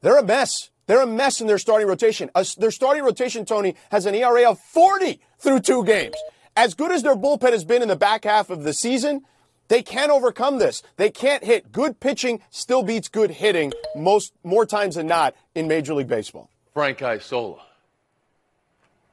they're 0.00 0.18
a 0.18 0.24
mess. 0.24 0.70
They're 0.86 1.02
a 1.02 1.06
mess 1.06 1.40
in 1.40 1.46
their 1.46 1.58
starting 1.58 1.86
rotation. 1.86 2.30
their 2.58 2.70
starting 2.70 3.04
rotation, 3.04 3.44
Tony, 3.44 3.76
has 3.90 4.04
an 4.04 4.14
ERA 4.14 4.50
of 4.50 4.58
40 4.58 5.20
through 5.38 5.60
two 5.60 5.84
games. 5.84 6.16
As 6.56 6.74
good 6.74 6.90
as 6.90 7.02
their 7.02 7.16
bullpen 7.16 7.52
has 7.52 7.64
been 7.64 7.82
in 7.82 7.88
the 7.88 7.96
back 7.96 8.24
half 8.24 8.50
of 8.50 8.64
the 8.64 8.74
season, 8.74 9.22
they 9.72 9.82
can't 9.82 10.10
overcome 10.10 10.58
this. 10.58 10.82
They 10.98 11.08
can't 11.08 11.42
hit. 11.42 11.72
Good 11.72 11.98
pitching 11.98 12.42
still 12.50 12.82
beats 12.82 13.08
good 13.08 13.30
hitting 13.30 13.72
most 13.96 14.34
more 14.44 14.66
times 14.66 14.96
than 14.96 15.06
not 15.06 15.34
in 15.54 15.66
Major 15.66 15.94
League 15.94 16.08
Baseball. 16.08 16.50
Frank 16.74 17.00
Isola. 17.00 17.62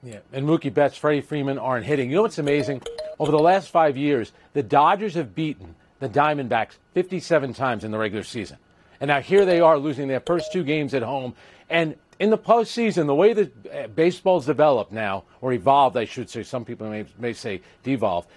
Yeah, 0.03 0.19
and 0.33 0.45
Mookie 0.45 0.73
Betts, 0.73 0.97
Freddie 0.97 1.21
Freeman 1.21 1.57
aren't 1.57 1.85
hitting. 1.85 2.09
You 2.09 2.17
know 2.17 2.23
what's 2.23 2.39
amazing? 2.39 2.81
Over 3.19 3.31
the 3.31 3.39
last 3.39 3.69
five 3.69 3.95
years, 3.95 4.33
the 4.51 4.61
Dodgers 4.61 5.13
have 5.13 5.33
beaten 5.33 5.75
the 6.01 6.09
Diamondbacks 6.09 6.73
57 6.93 7.53
times 7.53 7.85
in 7.85 7.91
the 7.91 7.97
regular 7.97 8.25
season. 8.25 8.57
And 8.99 9.07
now 9.07 9.21
here 9.21 9.45
they 9.45 9.61
are 9.61 9.77
losing 9.77 10.09
their 10.09 10.19
first 10.19 10.51
two 10.51 10.65
games 10.65 10.93
at 10.93 11.03
home. 11.03 11.35
And 11.69 11.95
in 12.19 12.31
the 12.31 12.37
postseason, 12.37 13.07
the 13.07 13.15
way 13.15 13.31
that 13.31 13.65
uh, 13.73 13.87
baseball's 13.87 14.45
developed 14.45 14.91
now, 14.91 15.23
or 15.39 15.53
evolved, 15.53 15.95
I 15.95 16.03
should 16.03 16.29
say, 16.29 16.43
some 16.43 16.65
people 16.65 16.89
may, 16.89 17.05
may 17.17 17.31
say 17.31 17.61
devolved, 17.83 18.27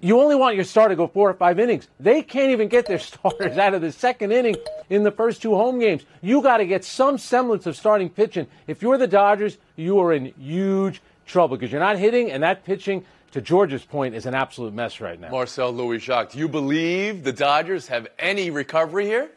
you 0.00 0.20
only 0.20 0.36
want 0.36 0.54
your 0.54 0.64
star 0.64 0.88
to 0.88 0.96
go 0.96 1.06
four 1.06 1.30
or 1.30 1.34
five 1.34 1.58
innings. 1.58 1.88
They 1.98 2.22
can't 2.22 2.50
even 2.50 2.68
get 2.68 2.86
their 2.86 2.98
starters 2.98 3.58
out 3.58 3.74
of 3.74 3.80
the 3.80 3.92
second 3.92 4.32
inning 4.32 4.56
in 4.90 5.02
the 5.02 5.10
first 5.10 5.42
two 5.42 5.54
home 5.54 5.78
games. 5.78 6.02
You 6.22 6.42
got 6.42 6.58
to 6.58 6.66
get 6.66 6.84
some 6.84 7.18
semblance 7.18 7.66
of 7.66 7.76
starting 7.76 8.10
pitching. 8.10 8.46
If 8.66 8.82
you're 8.82 8.98
the 8.98 9.06
Dodgers, 9.06 9.58
you 9.76 9.98
are 10.00 10.12
in 10.12 10.26
huge 10.38 11.02
trouble 11.26 11.56
because 11.56 11.70
you're 11.70 11.80
not 11.80 11.98
hitting, 11.98 12.30
and 12.30 12.42
that 12.42 12.64
pitching, 12.64 13.04
to 13.32 13.40
George's 13.40 13.84
point, 13.84 14.14
is 14.14 14.26
an 14.26 14.34
absolute 14.34 14.72
mess 14.72 15.00
right 15.00 15.20
now. 15.20 15.30
Marcel 15.30 15.72
Louis 15.72 15.98
Jacques, 15.98 16.32
do 16.32 16.38
you 16.38 16.48
believe 16.48 17.24
the 17.24 17.32
Dodgers 17.32 17.86
have 17.88 18.08
any 18.18 18.50
recovery 18.50 19.06
here? 19.06 19.30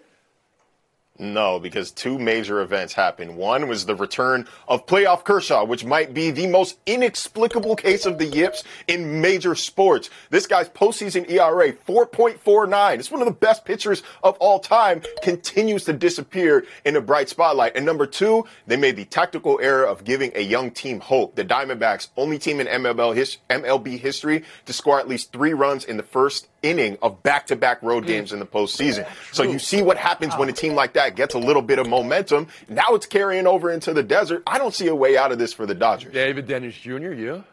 No, 1.21 1.59
because 1.59 1.91
two 1.91 2.17
major 2.17 2.61
events 2.61 2.93
happened. 2.93 3.37
One 3.37 3.67
was 3.67 3.85
the 3.85 3.95
return 3.95 4.47
of 4.67 4.87
playoff 4.87 5.23
Kershaw, 5.23 5.63
which 5.65 5.85
might 5.85 6.15
be 6.15 6.31
the 6.31 6.47
most 6.47 6.79
inexplicable 6.87 7.75
case 7.75 8.07
of 8.07 8.17
the 8.17 8.25
yips 8.25 8.63
in 8.87 9.21
major 9.21 9.53
sports. 9.53 10.09
This 10.31 10.47
guy's 10.47 10.67
postseason 10.67 11.29
ERA, 11.29 11.73
4.49. 11.73 12.97
It's 12.97 13.11
one 13.11 13.21
of 13.21 13.27
the 13.27 13.33
best 13.33 13.65
pitchers 13.65 14.01
of 14.23 14.35
all 14.37 14.59
time, 14.59 15.03
continues 15.21 15.85
to 15.85 15.93
disappear 15.93 16.65
in 16.85 16.95
a 16.95 17.01
bright 17.01 17.29
spotlight. 17.29 17.75
And 17.75 17.85
number 17.85 18.07
two, 18.07 18.45
they 18.65 18.75
made 18.75 18.95
the 18.95 19.05
tactical 19.05 19.59
error 19.61 19.85
of 19.85 20.03
giving 20.03 20.31
a 20.33 20.41
young 20.41 20.71
team 20.71 21.01
hope. 21.01 21.35
The 21.35 21.45
Diamondbacks, 21.45 22.07
only 22.17 22.39
team 22.39 22.59
in 22.59 22.65
MLB 22.65 23.99
history 23.99 24.43
to 24.65 24.73
score 24.73 24.99
at 24.99 25.07
least 25.07 25.31
three 25.31 25.53
runs 25.53 25.85
in 25.85 25.97
the 25.97 26.03
first 26.03 26.47
inning 26.63 26.97
of 27.01 27.23
back-to-back 27.23 27.81
road 27.81 28.05
games 28.05 28.33
in 28.33 28.39
the 28.39 28.45
postseason. 28.45 29.07
So 29.31 29.43
you 29.43 29.59
see 29.59 29.81
what 29.81 29.97
happens 29.97 30.35
when 30.35 30.49
a 30.49 30.53
team 30.53 30.75
like 30.75 30.93
that 30.93 31.15
gets 31.15 31.33
a 31.33 31.39
little 31.39 31.61
bit 31.61 31.79
of 31.79 31.87
momentum. 31.87 32.47
Now 32.69 32.89
it's 32.91 33.05
carrying 33.05 33.47
over 33.47 33.71
into 33.71 33.93
the 33.93 34.03
desert. 34.03 34.43
I 34.45 34.57
don't 34.57 34.73
see 34.73 34.87
a 34.87 34.95
way 34.95 35.17
out 35.17 35.31
of 35.31 35.39
this 35.39 35.53
for 35.53 35.65
the 35.65 35.75
Dodgers. 35.75 36.13
David 36.13 36.47
Dennis 36.47 36.75
Jr., 36.75 37.13
you? 37.13 37.43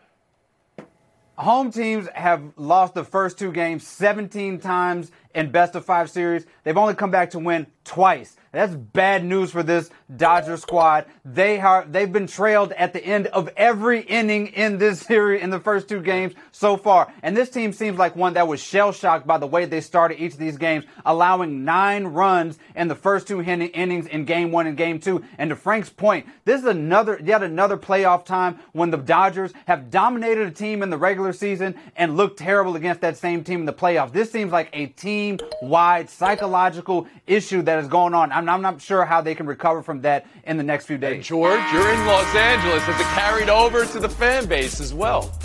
Home 1.37 1.71
teams 1.71 2.09
have 2.15 2.43
lost 2.57 2.95
the 2.95 3.05
first 3.05 3.38
two 3.38 3.53
games 3.53 3.87
17 3.87 4.59
times 4.59 5.12
in 5.37 5.53
best 5.53 5.77
of 5.77 5.85
five 5.85 6.11
series. 6.11 6.45
They've 6.65 6.77
only 6.77 6.95
come 6.95 7.12
back 7.12 7.31
to 7.31 7.38
win 7.38 7.69
twice. 7.85 8.37
That's 8.52 8.75
bad 8.75 9.25
news 9.25 9.50
for 9.50 9.62
this 9.62 9.90
Dodger 10.14 10.57
squad. 10.57 11.05
They 11.25 11.61
are 11.61 11.85
they've 11.85 12.11
been 12.11 12.26
trailed 12.26 12.73
at 12.73 12.95
the 12.95 13.05
end 13.05 13.26
of 13.26 13.50
every 13.57 14.00
inning 14.00 14.49
in 14.49 14.78
this 14.78 15.00
series 15.09 15.43
in 15.43 15.50
the 15.50 15.61
first 15.61 15.88
two 15.88 16.00
games 16.00 16.35
so 16.50 16.76
far. 16.76 17.12
And 17.23 17.37
this 17.37 17.50
team 17.50 17.73
seems 17.73 17.99
like 17.99 18.17
one 18.17 18.35
that 18.35 18.49
was 18.49 18.61
shell 18.61 18.93
shocked 18.93 19.26
by 19.26 19.37
the 19.37 19.47
way 19.47 19.67
they 19.67 19.83
started 19.83 20.21
each 20.21 20.33
of 20.33 20.38
these 20.38 20.57
games, 20.57 20.87
allowing 21.05 21.64
nine 21.64 22.07
runs 22.07 22.59
in 22.75 22.88
the 22.88 22.95
first 22.95 23.28
two 23.28 23.43
innings 23.43 24.07
in 24.07 24.25
game 24.25 24.50
one 24.50 24.67
and 24.67 24.78
game 24.78 24.99
two. 24.99 25.23
And 25.37 25.50
to 25.50 25.57
Frank's 25.57 25.90
point, 25.90 26.26
this 26.47 26.62
is 26.62 26.67
another 26.67 27.21
yet 27.23 27.43
another 27.43 27.76
playoff 27.76 28.25
time 28.25 28.59
when 28.73 28.90
the 28.90 28.97
Dodgers 28.97 29.52
have 29.67 29.90
dominated 29.90 30.49
a 30.49 30.50
team 30.50 30.83
in 30.83 30.88
the 30.88 30.97
regular 30.97 31.35
season 31.35 31.75
and 31.97 32.17
looked 32.17 32.38
terrible 32.38 32.76
against 32.76 33.02
that 33.02 33.19
same 33.19 33.45
team 33.45 33.61
in 33.61 33.67
the 33.67 33.73
playoffs. 33.75 34.12
This 34.12 34.33
seems 34.33 34.52
like 34.52 34.71
a 34.73 34.87
team 34.87 35.38
wide 35.61 36.09
psychological 36.09 37.07
issue 37.26 37.61
that 37.62 37.78
is 37.78 37.88
going 37.88 38.14
on. 38.14 38.33
I'm, 38.38 38.49
I'm, 38.49 38.62
not 38.62 38.80
sure 38.80 39.04
how 39.04 39.21
they 39.21 39.35
can 39.35 39.47
recover 39.47 39.83
from 39.83 40.02
that 40.02 40.26
in 40.45 40.57
the 40.57 40.62
next 40.62 40.87
few 40.87 40.97
days. 40.97 41.14
And 41.14 41.25
George, 41.25 41.61
you're 41.73 41.90
in 41.90 42.07
Los 42.07 42.35
Angeles. 42.35 42.83
Has 42.85 43.00
it 43.00 43.07
carried 43.14 43.49
over 43.49 43.85
to 43.85 43.99
the 43.99 44.09
fan 44.09 44.47
base 44.47 44.80
as 44.80 44.95
well? 44.95 45.37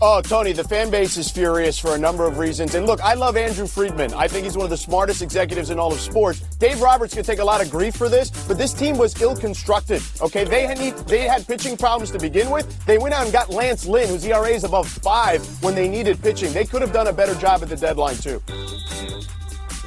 Oh, 0.00 0.20
Tony, 0.20 0.52
the 0.52 0.62
fan 0.62 0.90
base 0.90 1.16
is 1.16 1.28
furious 1.28 1.76
for 1.76 1.96
a 1.96 1.98
number 1.98 2.24
of 2.24 2.38
reasons. 2.38 2.76
And 2.76 2.86
look, 2.86 3.00
I 3.00 3.14
love 3.14 3.36
Andrew 3.36 3.66
Friedman. 3.66 4.14
I 4.14 4.28
think 4.28 4.44
he's 4.44 4.56
one 4.56 4.62
of 4.62 4.70
the 4.70 4.76
smartest 4.76 5.22
executives 5.22 5.70
in 5.70 5.80
all 5.80 5.92
of 5.92 5.98
sports. 5.98 6.38
Dave 6.58 6.80
Roberts 6.80 7.14
can 7.14 7.24
take 7.24 7.40
a 7.40 7.44
lot 7.44 7.60
of 7.60 7.68
grief 7.68 7.96
for 7.96 8.08
this, 8.08 8.30
but 8.46 8.56
this 8.56 8.72
team 8.72 8.96
was 8.96 9.20
ill 9.20 9.34
constructed. 9.34 10.00
Okay, 10.20 10.44
they 10.44 10.68
had 10.68 10.78
they 11.08 11.22
had 11.22 11.44
pitching 11.48 11.76
problems 11.76 12.12
to 12.12 12.20
begin 12.20 12.50
with. 12.50 12.86
They 12.86 12.98
went 12.98 13.12
out 13.12 13.24
and 13.24 13.32
got 13.32 13.50
Lance 13.50 13.86
Lynn, 13.86 14.08
whose 14.08 14.24
ERA 14.24 14.50
is 14.50 14.62
above 14.62 14.86
five, 14.88 15.44
when 15.64 15.74
they 15.74 15.88
needed 15.88 16.22
pitching. 16.22 16.52
They 16.52 16.64
could 16.64 16.82
have 16.82 16.92
done 16.92 17.08
a 17.08 17.12
better 17.12 17.34
job 17.34 17.64
at 17.64 17.68
the 17.68 17.76
deadline 17.76 18.16
too. 18.18 18.40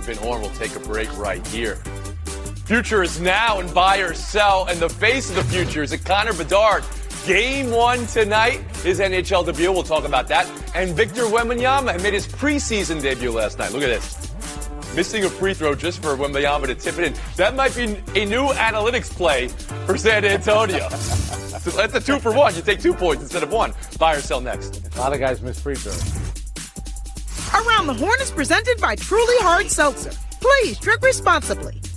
Vin 0.01 0.17
Horn 0.17 0.41
will 0.41 0.50
take 0.50 0.75
a 0.75 0.79
break 0.81 1.15
right 1.17 1.46
here. 1.48 1.81
Future 2.72 3.04
is 3.04 3.20
now 3.20 3.60
in 3.60 3.68
buy 3.74 3.98
or 3.98 4.13
sell, 4.13 4.66
and 4.70 4.80
the 4.80 4.88
face 4.88 5.30
of 5.30 5.36
the 5.36 5.44
future 5.44 5.84
is 5.84 5.92
a 5.92 5.98
Connor 5.98 6.32
Bedard. 6.32 6.86
Game 7.25 7.70
one 7.70 8.08
tonight, 8.08 8.62
his 8.78 9.01
NHL 9.01 9.46
debut. 9.46 9.70
We'll 9.74 9.84
talk 9.84 10.06
about 10.06 10.30
that. 10.30 10.50
And 10.74 10.96
Victor 10.96 11.24
Wembanyama 11.24 12.01
made 12.01 12.13
his 12.13 12.25
preseason 12.25 13.01
debut 13.01 13.30
last 13.30 13.60
night. 13.60 13.74
Look 13.74 13.84
at 13.84 13.88
this. 13.88 14.34
Missing 14.96 15.25
a 15.25 15.30
free 15.30 15.54
throw 15.54 15.75
just 15.75 16.01
for 16.01 16.16
Wembanyama 16.16 16.68
to 16.68 16.75
tip 16.75 16.98
it 16.98 17.04
in. 17.04 17.13
That 17.36 17.58
might 17.58 17.75
be 17.75 18.01
a 18.18 18.24
new 18.24 18.48
analytics 18.54 19.13
play 19.13 19.50
for 19.86 19.98
San 19.98 20.24
Antonio. 20.24 20.88
so 20.90 21.72
that's 21.72 21.94
a 21.94 22.00
two 22.00 22.20
for 22.20 22.32
one. 22.32 22.56
You 22.56 22.62
take 22.62 22.80
two 22.80 22.94
points 22.94 23.22
instead 23.22 23.44
of 23.44 23.51
one. 23.51 23.74
Buy 24.00 24.16
or 24.16 24.22
sell 24.22 24.40
next. 24.40 24.96
A 24.96 24.98
lot 24.98 25.12
of 25.12 25.20
guys 25.20 25.42
miss 25.42 25.60
free 25.60 25.75
throws. 25.75 26.01
Around 27.54 27.88
the 27.88 27.96
Horn 27.96 28.22
is 28.22 28.32
presented 28.32 28.80
by 28.80 28.96
Truly 28.96 29.36
Hard 29.40 29.70
Seltzer. 29.70 30.13
Please 30.40 30.80
drink 30.80 31.01
responsibly. 31.01 31.82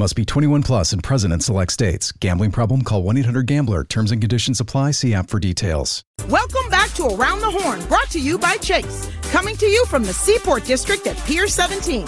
Must 0.00 0.14
be 0.14 0.24
21 0.24 0.62
plus 0.62 0.92
and 0.92 1.02
present 1.02 1.32
in 1.32 1.40
select 1.40 1.72
states. 1.72 2.12
Gambling 2.12 2.52
problem? 2.52 2.82
Call 2.82 3.02
1 3.02 3.16
800 3.16 3.48
GAMBLER. 3.48 3.82
Terms 3.82 4.12
and 4.12 4.20
conditions 4.20 4.60
apply. 4.60 4.92
See 4.92 5.12
app 5.12 5.28
for 5.28 5.40
details. 5.40 6.04
Welcome 6.28 6.70
back 6.70 6.90
to 6.90 7.06
Around 7.06 7.40
the 7.40 7.50
Horn, 7.50 7.84
brought 7.86 8.08
to 8.10 8.20
you 8.20 8.38
by 8.38 8.58
Chase. 8.58 9.10
Coming 9.32 9.56
to 9.56 9.66
you 9.66 9.84
from 9.86 10.04
the 10.04 10.12
Seaport 10.12 10.64
District 10.64 11.04
at 11.08 11.16
Pier 11.26 11.48
17. 11.48 12.06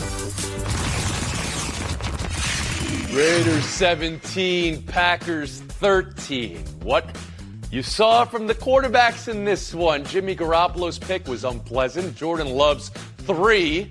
Raiders 3.13 3.65
17, 3.65 4.85
Packers 4.85 5.61
13. 5.61 6.59
What 6.85 7.17
you 7.73 7.83
saw 7.83 8.25
from 8.25 8.47
the 8.47 8.55
quarterbacks 8.55 9.27
in 9.27 9.45
this 9.45 9.75
one, 9.75 10.05
Jimmy 10.05 10.37
Garoppolo's 10.37 11.01
pick 11.01 11.27
was 11.27 11.43
unpleasant. 11.43 12.15
Jordan 12.15 12.51
Love's 12.51 12.91
three 13.19 13.91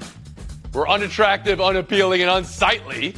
were 0.74 0.88
unattractive, 0.88 1.60
unappealing, 1.60 2.22
and 2.22 2.32
unsightly 2.32 3.14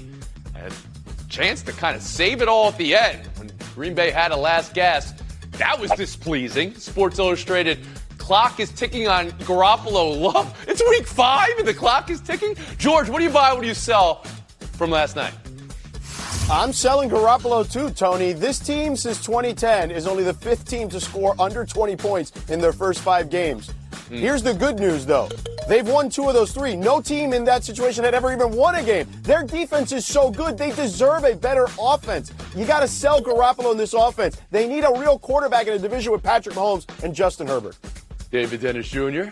chance 1.31 1.61
to 1.63 1.71
kind 1.71 1.95
of 1.95 2.03
save 2.03 2.41
it 2.41 2.47
all 2.47 2.67
at 2.67 2.77
the 2.77 2.93
end 2.93 3.25
when 3.37 3.51
Green 3.73 3.95
Bay 3.95 4.11
had 4.11 4.31
a 4.31 4.37
last 4.37 4.73
gasp. 4.73 5.17
That 5.51 5.79
was 5.79 5.89
displeasing. 5.91 6.75
Sports 6.75 7.17
Illustrated 7.19 7.79
clock 8.17 8.59
is 8.59 8.69
ticking 8.71 9.07
on 9.07 9.31
Garoppolo 9.31 10.19
love. 10.19 10.55
It's 10.67 10.81
week 10.81 11.07
five 11.07 11.49
and 11.57 11.67
the 11.67 11.73
clock 11.73 12.09
is 12.09 12.21
ticking. 12.21 12.55
George, 12.77 13.09
what 13.09 13.19
do 13.19 13.23
you 13.23 13.31
buy? 13.31 13.53
What 13.53 13.61
do 13.61 13.67
you 13.67 13.73
sell 13.73 14.23
from 14.73 14.91
last 14.91 15.15
night? 15.15 15.33
I'm 16.51 16.73
selling 16.73 17.09
Garoppolo 17.09 17.69
too, 17.71 17.91
Tony. 17.91 18.33
This 18.33 18.59
team 18.59 18.97
since 18.97 19.25
2010 19.25 19.89
is 19.89 20.05
only 20.05 20.23
the 20.23 20.33
fifth 20.33 20.67
team 20.67 20.89
to 20.89 20.99
score 20.99 21.33
under 21.39 21.65
20 21.65 21.95
points 21.95 22.31
in 22.49 22.59
their 22.59 22.73
first 22.73 22.99
five 22.99 23.29
games. 23.29 23.71
Mm. 24.09 24.19
Here's 24.19 24.43
the 24.43 24.53
good 24.53 24.79
news, 24.79 25.05
though. 25.05 25.29
They've 25.71 25.87
won 25.87 26.09
two 26.09 26.27
of 26.27 26.33
those 26.33 26.51
three. 26.51 26.75
No 26.75 26.99
team 26.99 27.31
in 27.31 27.45
that 27.45 27.63
situation 27.63 28.03
had 28.03 28.13
ever 28.13 28.33
even 28.33 28.51
won 28.51 28.75
a 28.75 28.83
game. 28.83 29.07
Their 29.21 29.43
defense 29.43 29.93
is 29.93 30.05
so 30.05 30.29
good, 30.29 30.57
they 30.57 30.71
deserve 30.73 31.23
a 31.23 31.33
better 31.33 31.65
offense. 31.79 32.33
You 32.57 32.65
got 32.65 32.81
to 32.81 32.89
sell 32.89 33.21
Garoppolo 33.21 33.71
in 33.71 33.77
this 33.77 33.93
offense. 33.93 34.35
They 34.51 34.67
need 34.67 34.83
a 34.83 34.91
real 34.99 35.17
quarterback 35.17 35.67
in 35.67 35.73
a 35.73 35.79
division 35.79 36.11
with 36.11 36.23
Patrick 36.23 36.55
Mahomes 36.55 36.85
and 37.05 37.15
Justin 37.15 37.47
Herbert. 37.47 37.77
David 38.31 38.59
Dennis 38.59 38.89
Jr. 38.89 39.29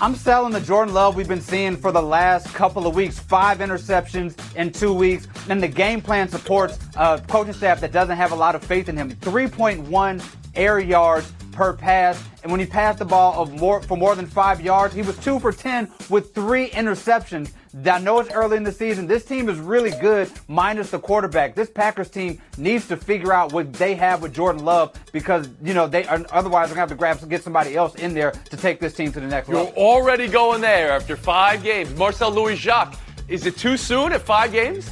I'm 0.00 0.14
selling 0.14 0.54
the 0.54 0.60
Jordan 0.62 0.94
Love 0.94 1.16
we've 1.16 1.28
been 1.28 1.42
seeing 1.42 1.76
for 1.76 1.92
the 1.92 2.00
last 2.00 2.46
couple 2.54 2.86
of 2.86 2.94
weeks. 2.94 3.18
Five 3.18 3.58
interceptions 3.58 4.38
in 4.56 4.72
two 4.72 4.94
weeks. 4.94 5.28
And 5.50 5.62
the 5.62 5.68
game 5.68 6.00
plan 6.00 6.30
supports 6.30 6.78
a 6.96 7.22
coaching 7.28 7.52
staff 7.52 7.82
that 7.82 7.92
doesn't 7.92 8.16
have 8.16 8.32
a 8.32 8.36
lot 8.36 8.54
of 8.54 8.64
faith 8.64 8.88
in 8.88 8.96
him. 8.96 9.10
3.1 9.16 10.24
air 10.54 10.78
yards 10.78 11.30
per 11.58 11.72
pass. 11.72 12.22
And 12.44 12.52
when 12.52 12.60
he 12.60 12.66
passed 12.66 13.00
the 13.00 13.04
ball 13.04 13.42
of 13.42 13.52
more 13.52 13.82
for 13.82 13.96
more 13.96 14.14
than 14.14 14.26
five 14.26 14.60
yards, 14.60 14.94
he 14.94 15.02
was 15.02 15.18
two 15.18 15.40
for 15.40 15.52
ten 15.52 15.90
with 16.08 16.32
three 16.32 16.70
interceptions. 16.70 17.50
I 17.84 17.98
know 17.98 18.20
it's 18.20 18.30
early 18.30 18.56
in 18.56 18.62
the 18.62 18.72
season. 18.72 19.08
This 19.08 19.24
team 19.24 19.48
is 19.48 19.58
really 19.58 19.90
good, 20.00 20.30
minus 20.46 20.90
the 20.90 21.00
quarterback. 21.00 21.56
This 21.56 21.68
Packers 21.68 22.10
team 22.10 22.40
needs 22.56 22.86
to 22.88 22.96
figure 22.96 23.32
out 23.32 23.52
what 23.52 23.72
they 23.72 23.96
have 23.96 24.22
with 24.22 24.32
Jordan 24.32 24.64
Love 24.64 24.94
because 25.12 25.48
you 25.62 25.74
know 25.74 25.88
they 25.88 26.06
are, 26.06 26.24
otherwise 26.30 26.68
they're 26.68 26.76
gonna 26.76 26.88
have 26.88 26.90
to 26.90 26.94
grab 26.94 27.28
get 27.28 27.42
somebody 27.42 27.76
else 27.76 27.96
in 27.96 28.14
there 28.14 28.30
to 28.30 28.56
take 28.56 28.78
this 28.78 28.94
team 28.94 29.10
to 29.12 29.20
the 29.20 29.26
next 29.26 29.48
You're 29.48 29.58
level. 29.58 29.72
You're 29.76 29.84
already 29.84 30.28
going 30.28 30.60
there 30.60 30.92
after 30.92 31.16
five 31.16 31.64
games. 31.64 31.92
Marcel 31.96 32.30
Louis 32.30 32.54
Jacques, 32.54 32.96
is 33.26 33.46
it 33.46 33.56
too 33.56 33.76
soon 33.76 34.12
at 34.12 34.22
five 34.22 34.52
games? 34.52 34.88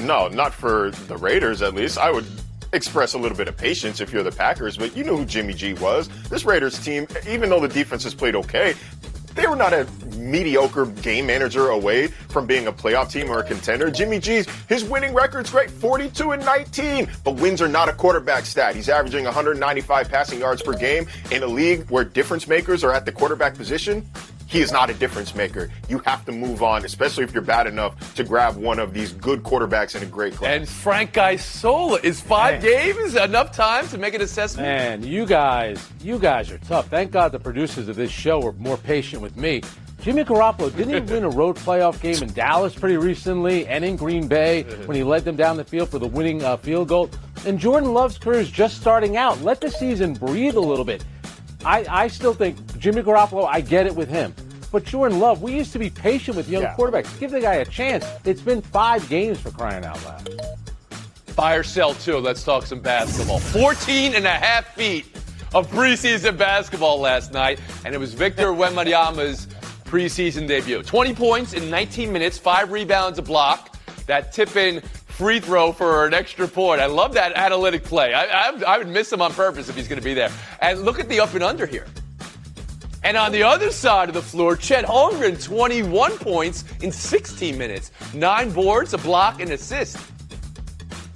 No, 0.00 0.26
not 0.26 0.52
for 0.52 0.90
the 1.06 1.16
Raiders 1.16 1.62
at 1.62 1.74
least. 1.74 1.96
I 1.96 2.10
would 2.10 2.26
express 2.72 3.14
a 3.14 3.18
little 3.18 3.36
bit 3.36 3.48
of 3.48 3.56
patience 3.56 4.00
if 4.00 4.12
you're 4.12 4.22
the 4.22 4.32
Packers, 4.32 4.76
but 4.76 4.96
you 4.96 5.04
know 5.04 5.16
who 5.16 5.24
Jimmy 5.24 5.54
G 5.54 5.74
was. 5.74 6.08
This 6.28 6.44
Raiders 6.44 6.78
team, 6.82 7.06
even 7.28 7.50
though 7.50 7.60
the 7.60 7.68
defense 7.68 8.04
has 8.04 8.14
played 8.14 8.34
okay, 8.34 8.74
they 9.34 9.46
were 9.46 9.56
not 9.56 9.72
a 9.72 9.86
mediocre 10.16 10.86
game 10.86 11.26
manager 11.26 11.68
away 11.68 12.06
from 12.06 12.46
being 12.46 12.66
a 12.66 12.72
playoff 12.72 13.10
team 13.10 13.30
or 13.30 13.38
a 13.38 13.42
contender. 13.42 13.90
Jimmy 13.90 14.18
G's, 14.18 14.46
his 14.68 14.84
winning 14.84 15.14
record's 15.14 15.50
great, 15.50 15.70
42 15.70 16.32
and 16.32 16.44
19, 16.44 17.08
but 17.24 17.36
wins 17.36 17.62
are 17.62 17.68
not 17.68 17.88
a 17.88 17.92
quarterback 17.92 18.44
stat. 18.44 18.74
He's 18.74 18.88
averaging 18.88 19.24
195 19.24 20.08
passing 20.08 20.40
yards 20.40 20.62
per 20.62 20.74
game 20.74 21.06
in 21.30 21.42
a 21.42 21.46
league 21.46 21.88
where 21.88 22.04
difference 22.04 22.46
makers 22.46 22.84
are 22.84 22.92
at 22.92 23.06
the 23.06 23.12
quarterback 23.12 23.54
position 23.54 24.06
he 24.52 24.60
is 24.60 24.70
not 24.70 24.90
a 24.90 24.94
difference 24.94 25.34
maker. 25.34 25.70
You 25.88 25.98
have 26.00 26.26
to 26.26 26.32
move 26.32 26.62
on, 26.62 26.84
especially 26.84 27.24
if 27.24 27.32
you're 27.32 27.42
bad 27.42 27.66
enough 27.66 28.14
to 28.16 28.22
grab 28.22 28.54
one 28.56 28.78
of 28.78 28.92
these 28.92 29.14
good 29.14 29.42
quarterbacks 29.42 29.96
in 29.96 30.02
a 30.02 30.06
great 30.06 30.34
class. 30.34 30.52
And 30.52 30.68
Frank 30.68 31.16
Isola 31.16 31.98
is 32.02 32.20
five 32.20 32.62
Man. 32.62 32.94
games 32.94 33.14
enough 33.14 33.52
time 33.56 33.88
to 33.88 33.96
make 33.96 34.12
an 34.12 34.20
assessment? 34.20 34.68
Man, 34.68 35.02
you 35.02 35.24
guys, 35.24 35.90
you 36.02 36.18
guys 36.18 36.50
are 36.50 36.58
tough. 36.58 36.88
Thank 36.88 37.12
God 37.12 37.32
the 37.32 37.40
producers 37.40 37.88
of 37.88 37.96
this 37.96 38.10
show 38.10 38.40
were 38.40 38.52
more 38.52 38.76
patient 38.76 39.22
with 39.22 39.38
me. 39.38 39.62
Jimmy 40.02 40.24
Garoppolo 40.24 40.74
didn't 40.76 40.96
even 40.96 41.06
win 41.06 41.24
a 41.24 41.30
road 41.30 41.56
playoff 41.56 42.00
game 42.02 42.20
in 42.22 42.30
Dallas 42.34 42.74
pretty 42.74 42.96
recently 42.98 43.66
and 43.68 43.84
in 43.84 43.96
Green 43.96 44.28
Bay 44.28 44.62
when 44.84 44.96
he 44.96 45.02
led 45.02 45.24
them 45.24 45.36
down 45.36 45.56
the 45.56 45.64
field 45.64 45.88
for 45.88 45.98
the 45.98 46.08
winning 46.08 46.42
uh, 46.44 46.58
field 46.58 46.88
goal. 46.88 47.08
And 47.46 47.58
Jordan 47.58 47.94
Love's 47.94 48.18
career 48.18 48.40
is 48.40 48.50
just 48.50 48.78
starting 48.78 49.16
out. 49.16 49.40
Let 49.40 49.62
the 49.62 49.70
season 49.70 50.12
breathe 50.12 50.56
a 50.56 50.60
little 50.60 50.84
bit. 50.84 51.04
I, 51.64 51.86
I 51.88 52.08
still 52.08 52.34
think 52.34 52.56
Jimmy 52.78 53.02
Garoppolo, 53.02 53.46
I 53.46 53.60
get 53.60 53.86
it 53.86 53.94
with 53.94 54.08
him. 54.08 54.34
But 54.72 54.84
Jordan 54.84 55.20
Love, 55.20 55.42
we 55.42 55.54
used 55.54 55.72
to 55.74 55.78
be 55.78 55.90
patient 55.90 56.34
with 56.34 56.48
young 56.48 56.62
yeah. 56.62 56.74
quarterbacks. 56.74 57.20
Give 57.20 57.30
the 57.30 57.40
guy 57.40 57.56
a 57.56 57.64
chance. 57.64 58.06
It's 58.24 58.40
been 58.40 58.62
five 58.62 59.06
games 59.10 59.38
for 59.38 59.50
crying 59.50 59.84
out 59.84 60.02
loud. 60.06 60.30
Buy 61.36 61.54
or 61.56 61.62
sell, 61.62 61.92
too. 61.92 62.16
Let's 62.16 62.42
talk 62.42 62.64
some 62.64 62.80
basketball. 62.80 63.38
14 63.38 64.14
and 64.14 64.26
a 64.26 64.30
half 64.30 64.74
feet 64.74 65.04
of 65.54 65.70
preseason 65.70 66.38
basketball 66.38 66.98
last 66.98 67.32
night, 67.32 67.60
and 67.84 67.94
it 67.94 67.98
was 67.98 68.14
Victor 68.14 68.46
Wembanyama's 68.48 69.46
preseason 69.84 70.48
debut. 70.48 70.82
20 70.82 71.14
points 71.14 71.52
in 71.52 71.68
19 71.68 72.10
minutes, 72.10 72.38
five 72.38 72.72
rebounds, 72.72 73.18
a 73.18 73.22
block. 73.22 73.76
That 74.06 74.32
tip 74.32 74.56
in 74.56 74.80
free 74.80 75.38
throw 75.38 75.72
for 75.72 76.06
an 76.06 76.14
extra 76.14 76.48
point. 76.48 76.80
I 76.80 76.86
love 76.86 77.12
that 77.14 77.34
analytic 77.34 77.84
play. 77.84 78.14
I, 78.14 78.48
I, 78.48 78.62
I 78.66 78.78
would 78.78 78.88
miss 78.88 79.12
him 79.12 79.20
on 79.20 79.32
purpose 79.34 79.68
if 79.68 79.76
he's 79.76 79.86
going 79.86 80.00
to 80.00 80.04
be 80.04 80.14
there. 80.14 80.30
And 80.60 80.82
look 80.82 80.98
at 80.98 81.10
the 81.10 81.20
up 81.20 81.34
and 81.34 81.42
under 81.42 81.66
here. 81.66 81.86
And 83.04 83.16
on 83.16 83.32
the 83.32 83.42
other 83.42 83.70
side 83.72 84.08
of 84.08 84.14
the 84.14 84.22
floor, 84.22 84.56
Chet 84.56 84.84
Holmgren, 84.84 85.42
21 85.42 86.18
points 86.18 86.64
in 86.82 86.92
16 86.92 87.58
minutes, 87.58 87.90
nine 88.14 88.50
boards, 88.50 88.94
a 88.94 88.98
block, 88.98 89.40
and 89.40 89.50
assist. 89.50 89.98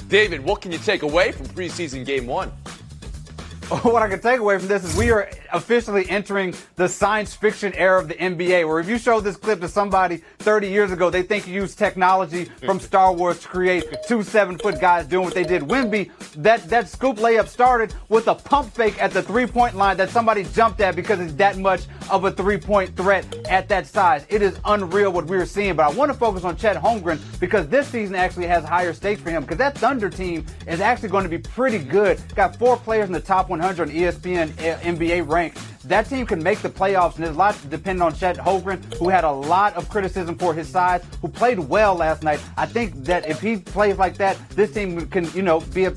David, 0.09 0.45
what 0.45 0.63
can 0.63 0.73
you 0.73 0.79
take 0.79 1.03
away 1.03 1.33
from 1.33 1.47
preseason 1.47 2.05
game 2.05 2.27
one? 2.27 2.49
what 3.83 4.03
I 4.03 4.09
can 4.09 4.21
take 4.21 4.41
away 4.41 4.59
from 4.59 4.69
this 4.69 4.85
is 4.85 4.97
we 4.97 5.11
are 5.11 5.29
officially 5.53 6.09
entering 6.09 6.55
the 6.77 6.89
science 6.89 7.35
fiction 7.35 7.73
era 7.75 8.01
of 8.01 8.09
the 8.09 8.15
NBA, 8.15 8.67
where 8.67 8.81
if 8.81 8.89
you 8.89 8.99
show 8.99 9.21
this 9.21 9.37
clip 9.37 9.61
to 9.61 9.69
somebody 9.69 10.23
30 10.39 10.69
years 10.69 10.93
ago, 10.93 11.11
they 11.11 11.23
think 11.23 11.47
you 11.47 11.55
used 11.55 11.79
technology 11.79 12.45
from 12.65 12.81
Star 12.81 13.13
Wars 13.13 13.41
to 13.41 13.49
create 13.49 13.85
two 14.07 14.23
seven 14.23 14.59
foot 14.59 14.81
guys 14.81 15.07
doing 15.07 15.25
what 15.25 15.35
they 15.35 15.45
did. 15.45 15.63
Wemby, 15.63 16.11
that, 16.37 16.69
that 16.69 16.89
scoop 16.89 17.17
layup 17.17 17.49
started 17.49 17.95
with 18.09 18.29
a 18.29 18.35
pump 18.35 18.73
fake 18.75 19.01
at 19.03 19.11
the 19.11 19.23
three 19.23 19.47
point 19.47 19.75
line 19.75 19.97
that 19.97 20.11
somebody 20.11 20.45
jumped 20.45 20.81
at 20.81 20.97
because 20.97 21.21
it's 21.21 21.35
that 21.35 21.57
much 21.59 21.83
of 22.11 22.25
a 22.25 22.31
three 22.31 22.59
point 22.59 22.95
threat 22.97 23.27
at 23.49 23.69
that 23.69 23.87
size. 23.87 24.27
It 24.29 24.43
is 24.43 24.59
unreal 24.65 25.13
what 25.13 25.27
we 25.27 25.37
are 25.37 25.47
seeing, 25.47 25.77
but 25.77 25.91
I 25.91 25.95
want 25.95 26.13
to 26.13 26.19
focus 26.19 26.45
on 26.45 26.57
Chet 26.57 26.77
Holmgren 26.77 27.19
because 27.41 27.69
this 27.69 27.89
season 27.89 28.15
actually 28.15 28.47
has 28.47 28.65
higher 28.65 28.93
stakes 28.93 29.21
for 29.21 29.31
him 29.31 29.43
because 29.43 29.59
that 29.59 29.77
Thunder 29.79 30.11
team 30.11 30.47
is 30.67 30.81
actually 30.81 31.09
going 31.09 31.25
to 31.25 31.31
be 31.31 31.39
pretty 31.39 31.79
good. 31.79 32.21
Got 32.35 32.57
four 32.57 32.77
players 32.77 33.07
in 33.07 33.13
the 33.13 33.21
top 33.21 33.49
100 33.49 33.89
on 33.89 33.95
ESPN 33.95 34.53
eh, 34.59 34.79
NBA 34.81 35.27
rank. 35.37 35.55
That 35.85 36.07
team 36.07 36.27
can 36.27 36.43
make 36.43 36.61
the 36.61 36.69
playoffs, 36.71 37.17
and 37.17 37.25
there's 37.25 37.37
a 37.37 37.39
lot 37.39 37.57
depending 37.69 38.03
on 38.03 38.15
Chet 38.15 38.37
Holmgren, 38.37 38.79
who 38.95 39.09
had 39.09 39.25
a 39.25 39.31
lot 39.31 39.75
of 39.77 39.89
criticism 39.89 40.37
for 40.37 40.55
his 40.55 40.69
size, 40.69 41.03
who 41.21 41.29
played 41.29 41.59
well 41.59 41.95
last 41.95 42.23
night. 42.23 42.41
I 42.57 42.67
think 42.67 42.95
that 43.05 43.29
if 43.29 43.41
he 43.41 43.59
plays 43.59 43.97
like 43.99 44.17
that, 44.17 44.37
this 44.51 44.73
team 44.73 45.07
can, 45.09 45.31
you 45.33 45.43
know, 45.43 45.61
be 45.61 45.85
a, 45.85 45.91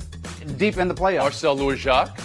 deep 0.56 0.76
in 0.76 0.88
the 0.88 0.94
playoffs. 0.94 1.30
Marcel 1.30 1.56
Louis 1.56 1.76
Jacques. 1.76 2.20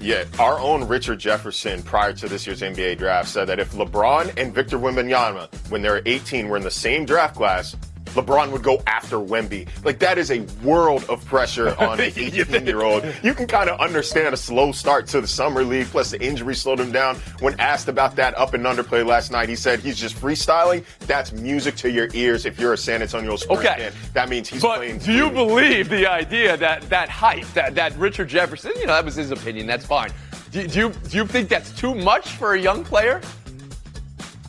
Yeah, 0.00 0.24
our 0.40 0.58
own 0.58 0.88
Richard 0.88 1.20
Jefferson 1.20 1.80
prior 1.84 2.12
to 2.14 2.28
this 2.28 2.44
year's 2.44 2.60
NBA 2.60 2.98
draft 2.98 3.28
said 3.28 3.46
that 3.46 3.60
if 3.60 3.70
LeBron 3.72 4.36
and 4.36 4.52
Victor 4.52 4.76
Wembanyama, 4.76 5.46
when 5.70 5.80
they're 5.80 6.02
18, 6.04 6.48
were 6.48 6.56
in 6.56 6.64
the 6.64 6.72
same 6.72 7.04
draft 7.04 7.36
class, 7.36 7.76
LeBron 8.14 8.50
would 8.52 8.62
go 8.62 8.82
after 8.86 9.16
Wemby. 9.16 9.68
Like 9.84 9.98
that 10.00 10.18
is 10.18 10.30
a 10.30 10.40
world 10.62 11.04
of 11.08 11.24
pressure 11.24 11.74
on 11.80 12.00
an 12.00 12.12
18 12.14 12.66
year 12.66 12.82
old. 12.82 13.04
You 13.22 13.34
can 13.34 13.46
kind 13.46 13.70
of 13.70 13.80
understand 13.80 14.34
a 14.34 14.36
slow 14.36 14.72
start 14.72 15.06
to 15.08 15.20
the 15.20 15.26
summer 15.26 15.64
league, 15.64 15.86
plus 15.86 16.10
the 16.10 16.22
injury 16.22 16.54
slowed 16.54 16.80
him 16.80 16.92
down. 16.92 17.16
When 17.40 17.58
asked 17.60 17.88
about 17.88 18.16
that 18.16 18.36
up 18.36 18.54
and 18.54 18.66
under 18.66 18.82
play 18.82 19.02
last 19.02 19.30
night, 19.30 19.48
he 19.48 19.56
said 19.56 19.80
he's 19.80 19.98
just 19.98 20.16
freestyling. 20.16 20.84
That's 21.00 21.32
music 21.32 21.76
to 21.76 21.90
your 21.90 22.08
ears 22.14 22.46
if 22.46 22.58
you're 22.58 22.72
a 22.72 22.78
San 22.78 23.02
Antonio 23.02 23.36
Spurs 23.36 23.58
okay. 23.58 23.74
fan. 23.76 23.92
That 24.12 24.28
means 24.28 24.48
he's 24.48 24.60
playing 24.60 24.98
but 24.98 25.04
playing. 25.04 25.18
Do 25.18 25.24
you 25.24 25.30
believe 25.30 25.88
the 25.88 26.06
idea 26.06 26.56
that 26.56 26.82
that 26.88 27.08
hype, 27.08 27.46
that 27.54 27.74
that 27.74 27.96
Richard 27.96 28.28
Jefferson, 28.28 28.72
you 28.76 28.86
know, 28.86 28.94
that 28.94 29.04
was 29.04 29.14
his 29.14 29.30
opinion. 29.30 29.66
That's 29.66 29.86
fine. 29.86 30.10
Do, 30.50 30.66
do 30.66 30.78
you 30.78 30.90
do 31.08 31.16
you 31.16 31.26
think 31.26 31.48
that's 31.48 31.72
too 31.72 31.94
much 31.94 32.30
for 32.30 32.54
a 32.54 32.60
young 32.60 32.84
player? 32.84 33.20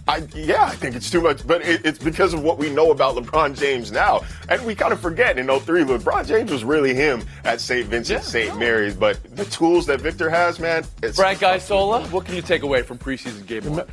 I, 0.07 0.27
yeah, 0.35 0.65
I 0.65 0.75
think 0.75 0.95
it's 0.95 1.09
too 1.09 1.21
much, 1.21 1.47
but 1.47 1.61
it, 1.61 1.85
it's 1.85 1.97
because 1.97 2.33
of 2.33 2.43
what 2.43 2.57
we 2.57 2.69
know 2.69 2.91
about 2.91 3.15
LeBron 3.15 3.57
James 3.57 3.91
now. 3.91 4.21
And 4.49 4.63
we 4.65 4.75
kind 4.75 4.91
of 4.91 4.99
forget 4.99 5.37
in 5.37 5.47
03, 5.47 5.83
LeBron 5.83 6.27
James 6.27 6.51
was 6.51 6.65
really 6.65 6.93
him 6.93 7.23
at 7.45 7.61
St. 7.61 7.87
Vincent, 7.87 8.19
yeah, 8.19 8.25
St. 8.25 8.59
Mary's. 8.59 8.95
But 8.95 9.23
the 9.35 9.45
tools 9.45 9.85
that 9.85 10.01
Victor 10.01 10.29
has, 10.29 10.59
man, 10.59 10.83
it's. 11.01 11.17
Frank 11.17 11.41
Isola, 11.41 12.05
what 12.07 12.25
can 12.25 12.35
you 12.35 12.41
take 12.41 12.63
away 12.63 12.81
from 12.81 12.97
preseason 12.97 13.45
game 13.45 13.63
one? 13.65 13.85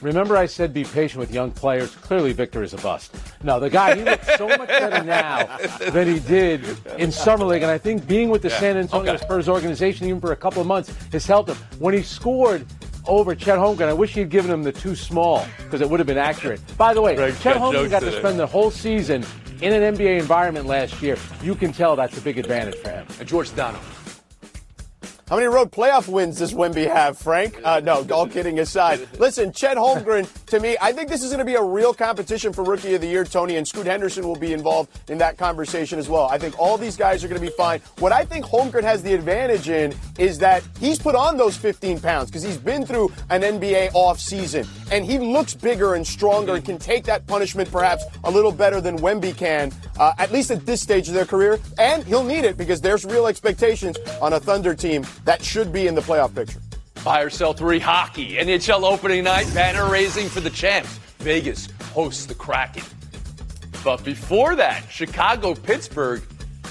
Remember, 0.00 0.36
I 0.36 0.46
said 0.46 0.72
be 0.72 0.84
patient 0.84 1.18
with 1.18 1.32
young 1.32 1.50
players. 1.50 1.94
Clearly, 1.96 2.32
Victor 2.32 2.62
is 2.62 2.72
a 2.72 2.76
bust. 2.76 3.16
No, 3.42 3.58
the 3.58 3.68
guy 3.68 3.96
he 3.96 4.04
looks 4.04 4.36
so 4.36 4.46
much 4.46 4.68
better 4.68 5.02
now 5.02 5.58
than 5.90 6.06
he 6.06 6.20
did 6.20 6.64
in 6.98 7.10
summer 7.10 7.44
league, 7.44 7.62
and 7.62 7.70
I 7.70 7.78
think 7.78 8.06
being 8.06 8.28
with 8.28 8.42
the 8.42 8.48
yeah. 8.48 8.60
San 8.60 8.76
Antonio 8.76 9.14
okay. 9.14 9.24
Spurs 9.24 9.48
organization 9.48 10.06
even 10.06 10.20
for 10.20 10.32
a 10.32 10.36
couple 10.36 10.60
of 10.60 10.68
months 10.68 10.94
has 11.10 11.26
helped 11.26 11.50
him. 11.50 11.56
When 11.80 11.94
he 11.94 12.02
scored 12.02 12.64
over 13.08 13.34
Chet 13.34 13.58
Holmgren. 13.58 13.88
I 13.88 13.92
wish 13.92 14.14
he'd 14.14 14.28
given 14.28 14.50
him 14.50 14.62
the 14.62 14.72
too 14.72 14.94
small 14.94 15.44
because 15.64 15.80
it 15.80 15.90
would 15.90 15.98
have 15.98 16.06
been 16.06 16.18
accurate. 16.18 16.60
By 16.76 16.94
the 16.94 17.02
way, 17.02 17.16
Greg 17.16 17.34
Chet 17.40 17.56
Holmgren 17.56 17.90
got 17.90 18.00
to 18.00 18.12
spend 18.12 18.38
the 18.38 18.46
whole 18.46 18.70
season 18.70 19.24
in 19.60 19.72
an 19.72 19.96
NBA 19.96 20.20
environment 20.20 20.66
last 20.66 21.02
year. 21.02 21.16
You 21.42 21.54
can 21.54 21.72
tell 21.72 21.96
that's 21.96 22.16
a 22.16 22.20
big 22.20 22.38
advantage 22.38 22.76
for 22.76 22.90
him. 22.90 23.06
And 23.18 23.28
George 23.28 23.54
Dono. 23.56 23.80
How 25.28 25.36
many 25.36 25.46
road 25.46 25.70
playoff 25.70 26.08
wins 26.08 26.38
does 26.38 26.54
Wemby 26.54 26.90
have, 26.90 27.18
Frank? 27.18 27.60
Uh, 27.62 27.80
no, 27.80 28.02
all 28.10 28.26
kidding 28.26 28.60
aside. 28.60 29.06
Listen, 29.18 29.52
Chet 29.52 29.76
Holmgren, 29.76 30.26
to 30.46 30.58
me, 30.58 30.78
I 30.80 30.90
think 30.90 31.10
this 31.10 31.22
is 31.22 31.28
going 31.28 31.40
to 31.40 31.44
be 31.44 31.56
a 31.56 31.62
real 31.62 31.92
competition 31.92 32.50
for 32.50 32.64
Rookie 32.64 32.94
of 32.94 33.02
the 33.02 33.08
Year, 33.08 33.26
Tony, 33.26 33.56
and 33.56 33.68
Scoot 33.68 33.84
Henderson 33.84 34.26
will 34.26 34.38
be 34.38 34.54
involved 34.54 34.88
in 35.10 35.18
that 35.18 35.36
conversation 35.36 35.98
as 35.98 36.08
well. 36.08 36.28
I 36.28 36.38
think 36.38 36.58
all 36.58 36.78
these 36.78 36.96
guys 36.96 37.22
are 37.22 37.28
going 37.28 37.38
to 37.38 37.46
be 37.46 37.52
fine. 37.52 37.80
What 37.98 38.10
I 38.10 38.24
think 38.24 38.46
Holmgren 38.46 38.84
has 38.84 39.02
the 39.02 39.12
advantage 39.12 39.68
in 39.68 39.94
is 40.18 40.38
that 40.38 40.62
he's 40.80 40.98
put 40.98 41.14
on 41.14 41.36
those 41.36 41.58
15 41.58 42.00
pounds 42.00 42.30
because 42.30 42.42
he's 42.42 42.56
been 42.56 42.86
through 42.86 43.12
an 43.28 43.42
NBA 43.42 43.90
off 43.92 44.18
season, 44.18 44.66
and 44.90 45.04
he 45.04 45.18
looks 45.18 45.52
bigger 45.52 45.94
and 45.94 46.06
stronger 46.06 46.54
and 46.54 46.64
can 46.64 46.78
take 46.78 47.04
that 47.04 47.26
punishment 47.26 47.70
perhaps 47.70 48.02
a 48.24 48.30
little 48.30 48.52
better 48.52 48.80
than 48.80 48.96
Wemby 48.96 49.36
can, 49.36 49.72
uh, 49.98 50.12
at 50.18 50.32
least 50.32 50.50
at 50.50 50.64
this 50.64 50.80
stage 50.80 51.08
of 51.08 51.14
their 51.14 51.24
career. 51.24 51.58
And 51.78 52.04
he'll 52.04 52.24
need 52.24 52.44
it 52.44 52.56
because 52.56 52.80
there's 52.80 53.04
real 53.04 53.26
expectations 53.26 53.96
on 54.20 54.32
a 54.32 54.40
Thunder 54.40 54.74
team 54.74 55.06
that 55.24 55.44
should 55.44 55.72
be 55.72 55.86
in 55.86 55.94
the 55.94 56.00
playoff 56.00 56.34
picture. 56.34 56.60
Buy 57.04 57.22
or 57.22 57.30
sell 57.30 57.52
three 57.52 57.78
hockey. 57.78 58.36
NHL 58.36 58.82
opening 58.82 59.24
night, 59.24 59.52
banner 59.54 59.90
raising 59.90 60.28
for 60.28 60.40
the 60.40 60.50
champs. 60.50 60.98
Vegas 61.18 61.68
hosts 61.92 62.26
the 62.26 62.34
Kraken. 62.34 62.84
But 63.84 64.04
before 64.04 64.56
that, 64.56 64.84
Chicago, 64.90 65.54
Pittsburgh. 65.54 66.22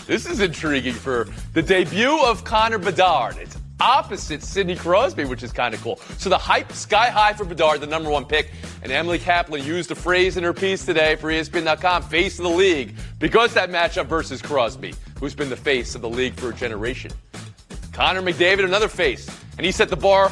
This 0.05 0.25
is 0.25 0.39
intriguing 0.39 0.93
for 0.93 1.27
the 1.53 1.61
debut 1.61 2.23
of 2.23 2.43
Connor 2.43 2.77
Bedard. 2.77 3.37
It's 3.37 3.56
opposite 3.79 4.43
Sidney 4.43 4.75
Crosby, 4.75 5.25
which 5.25 5.43
is 5.43 5.51
kind 5.51 5.73
of 5.73 5.81
cool. 5.81 5.97
So 6.17 6.29
the 6.29 6.37
hype 6.37 6.71
sky 6.71 7.09
high 7.09 7.33
for 7.33 7.45
Bedard, 7.45 7.81
the 7.81 7.87
number 7.87 8.09
one 8.09 8.25
pick. 8.25 8.51
And 8.81 8.91
Emily 8.91 9.19
Kaplan 9.19 9.63
used 9.63 9.91
a 9.91 9.95
phrase 9.95 10.37
in 10.37 10.43
her 10.43 10.53
piece 10.53 10.85
today 10.85 11.15
for 11.15 11.31
ESPN.com, 11.31 12.03
face 12.03 12.39
of 12.39 12.43
the 12.43 12.51
league, 12.51 12.95
because 13.19 13.53
that 13.53 13.69
matchup 13.69 14.05
versus 14.05 14.41
Crosby, 14.41 14.93
who's 15.19 15.35
been 15.35 15.49
the 15.49 15.55
face 15.55 15.95
of 15.95 16.01
the 16.01 16.09
league 16.09 16.33
for 16.35 16.49
a 16.49 16.53
generation. 16.53 17.11
Connor 17.93 18.21
McDavid, 18.21 18.63
another 18.63 18.87
face. 18.87 19.27
And 19.57 19.65
he 19.65 19.71
set 19.71 19.89
the 19.89 19.95
bar 19.95 20.31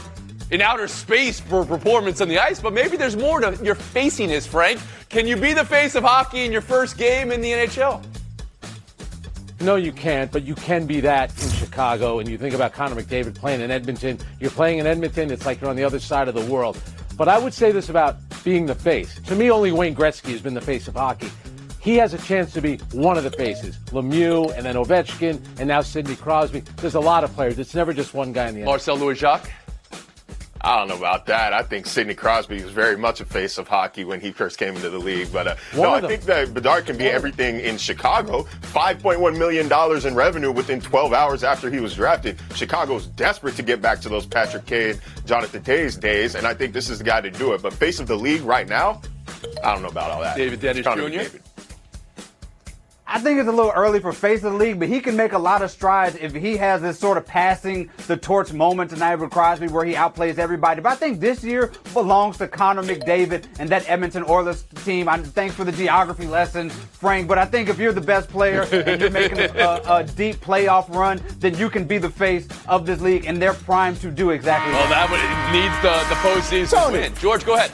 in 0.52 0.62
outer 0.62 0.88
space 0.88 1.40
for 1.40 1.66
performance 1.66 2.22
on 2.22 2.28
the 2.28 2.38
ice, 2.38 2.60
but 2.60 2.74
maybe 2.74 2.98
there's 2.98 3.18
more 3.18 3.40
to 3.40 3.64
your 3.64 3.76
faciness, 3.76 4.46
Frank. 4.46 4.80
Can 5.10 5.28
you 5.28 5.36
be 5.36 5.54
the 5.54 5.66
face 5.66 5.96
of 5.96 6.04
hockey 6.04 6.46
in 6.46 6.52
your 6.52 6.62
first 6.62 6.98
game 6.98 7.32
in 7.32 7.42
the 7.42 7.52
NHL? 7.52 8.06
No, 9.62 9.76
you 9.76 9.92
can't, 9.92 10.32
but 10.32 10.44
you 10.44 10.54
can 10.54 10.86
be 10.86 11.00
that 11.02 11.32
in 11.42 11.50
Chicago. 11.76 12.20
And 12.20 12.30
you 12.30 12.38
think 12.38 12.56
about 12.56 12.72
Connor 12.72 12.96
McDavid 12.96 13.36
playing 13.36 13.60
in 13.60 13.70
Edmonton. 13.70 14.18
You're 14.40 14.50
playing 14.50 14.80
in 14.80 14.88
Edmonton, 14.88 15.30
it's 15.30 15.46
like 15.46 15.60
you're 15.60 15.70
on 15.70 15.76
the 15.76 15.84
other 15.84 16.00
side 16.00 16.30
of 16.30 16.34
the 16.34 16.46
world. 16.46 16.82
But 17.18 17.28
I 17.28 17.38
would 17.38 17.54
say 17.54 17.74
this 17.74 17.90
about 17.90 18.16
being 18.46 18.66
the 18.66 18.76
face. 18.76 19.20
To 19.28 19.36
me, 19.36 19.52
only 19.52 19.74
Wayne 19.74 19.94
Gretzky 19.94 20.32
has 20.32 20.42
been 20.42 20.54
the 20.54 20.62
face 20.62 20.88
of 20.88 20.96
hockey 20.96 21.30
he 21.82 21.98
has 21.98 22.16
a 22.16 22.18
chance 22.18 22.52
to 22.54 22.62
be 22.62 22.78
one 22.94 23.16
of 23.16 23.24
the 23.24 23.30
faces. 23.30 23.78
Lemieux, 23.92 24.52
and 24.58 24.66
then 24.66 24.74
Ovechkin, 24.74 25.40
and 25.60 25.68
now 25.68 25.82
Sidney 25.82 26.16
Crosby. 26.16 26.62
There's 26.78 26.96
a 26.96 27.00
lot 27.00 27.24
of 27.24 27.32
players. 27.34 27.60
It's 27.60 27.76
never 27.76 27.94
just 27.94 28.16
one 28.16 28.34
guy 28.34 28.48
in 28.48 28.56
the 28.56 28.62
end. 28.62 28.66
Marcel 28.66 28.98
Louis 28.98 29.14
Jacques. 29.14 29.52
I 30.66 30.80
don't 30.80 30.88
know 30.88 30.98
about 30.98 31.28
that. 31.28 31.54
I 31.54 31.62
think 31.62 31.86
Sidney 31.86 32.16
Crosby 32.16 32.64
was 32.64 32.72
very 32.72 32.98
much 32.98 33.22
a 33.22 33.26
face 33.26 33.60
of 33.60 33.68
hockey 33.68 34.04
when 34.04 34.20
he 34.20 34.32
first 34.32 34.58
came 34.58 34.76
into 34.76 34.90
the 34.90 34.98
league. 34.98 35.32
But 35.32 35.48
uh, 35.48 35.56
no, 35.76 35.94
I 35.94 36.02
think 36.02 36.24
that 36.24 36.56
Bedard 36.56 36.88
can 36.88 36.98
be 36.98 37.06
everything 37.06 37.60
in 37.60 37.78
Chicago. 37.78 38.48
$5.1 38.74 39.38
million 39.38 40.08
in 40.08 40.16
revenue 40.16 40.52
within 40.52 40.82
12 40.82 41.14
hours 41.14 41.44
after 41.44 41.70
he 41.70 41.80
was 41.80 41.94
drafted. 41.94 42.40
Chicago's 42.56 43.06
desperate 43.06 43.56
to 43.58 43.62
get 43.62 43.80
back 43.80 44.02
to 44.02 44.10
those 44.10 44.26
Patrick 44.26 44.66
Kane, 44.66 45.00
Jonathan 45.28 45.62
Toews 45.62 46.00
days, 46.00 46.34
and 46.34 46.48
I 46.48 46.56
think 46.56 46.74
this 46.74 46.90
is 46.90 46.98
the 46.98 47.04
guy 47.04 47.22
to 47.22 47.30
do 47.30 47.54
it. 47.54 47.62
But 47.62 47.72
face 47.72 48.00
of 48.00 48.08
the 48.08 48.18
league 48.18 48.42
right 48.42 48.68
now, 48.68 49.02
I 49.64 49.72
don't 49.72 49.84
know 49.84 49.90
about 49.90 50.10
all 50.10 50.22
that. 50.22 50.36
David 50.36 50.62
Dennis 50.62 50.84
Jr. 50.84 51.10
David. 51.10 51.44
I 53.16 53.20
think 53.20 53.40
it's 53.40 53.48
a 53.48 53.52
little 53.54 53.72
early 53.72 54.02
for 54.02 54.12
face 54.12 54.44
of 54.44 54.52
the 54.52 54.58
league, 54.58 54.78
but 54.78 54.90
he 54.90 55.00
can 55.00 55.16
make 55.16 55.32
a 55.32 55.38
lot 55.38 55.62
of 55.62 55.72
strides 55.72 56.18
if 56.18 56.34
he 56.34 56.58
has 56.58 56.82
this 56.82 57.00
sort 57.00 57.18
of 57.18 57.26
passing 57.26 57.90
the 58.08 58.18
torch 58.18 58.52
moment 58.52 58.90
tonight 58.90 59.16
with 59.16 59.32
Crosby 59.32 59.70
where 59.70 59.86
he 59.86 59.94
outplays 59.94 60.38
everybody. 60.38 60.82
But 60.82 60.92
I 60.92 60.96
think 60.96 61.22
this 61.22 61.42
year 61.42 61.72
belongs 61.94 62.38
to 62.40 62.48
Connor 62.50 62.84
McDavid 62.84 63.46
and 63.58 63.70
that 63.70 63.90
Edmonton 63.90 64.26
Oilers 64.28 64.64
team. 64.84 65.08
I'm, 65.08 65.24
thanks 65.24 65.56
for 65.56 65.64
the 65.64 65.72
geography 65.72 66.28
lesson, 66.28 66.70
Frank. 66.70 67.30
But 67.30 67.38
I 67.38 67.46
think 67.46 67.70
if 67.70 67.80
you're 67.80 67.94
the 67.94 68.02
best 68.02 68.28
player 68.28 68.64
and 68.64 69.00
you're 69.00 69.10
making 69.10 69.40
a, 69.40 69.46
a, 69.46 69.96
a 70.00 70.04
deep 70.04 70.36
playoff 70.42 70.94
run, 70.94 71.22
then 71.40 71.58
you 71.58 71.70
can 71.70 71.86
be 71.86 71.98
the 71.98 72.10
face 72.10 72.50
of 72.68 72.86
this 72.86 73.00
league, 73.00 73.28
and 73.28 73.42
they're 73.42 73.54
primed 73.54 74.02
to 74.02 74.12
do 74.12 74.32
exactly 74.32 74.74
Well, 74.74 74.90
that. 74.90 75.10
Well, 75.10 75.18
that 75.22 75.54
would, 75.54 75.54
needs 75.56 75.82
the, 75.82 76.04
the 76.10 76.20
postseason 76.20 76.84
Tony. 76.84 77.00
win. 77.00 77.16
George, 77.16 77.46
go 77.46 77.56
ahead. 77.56 77.72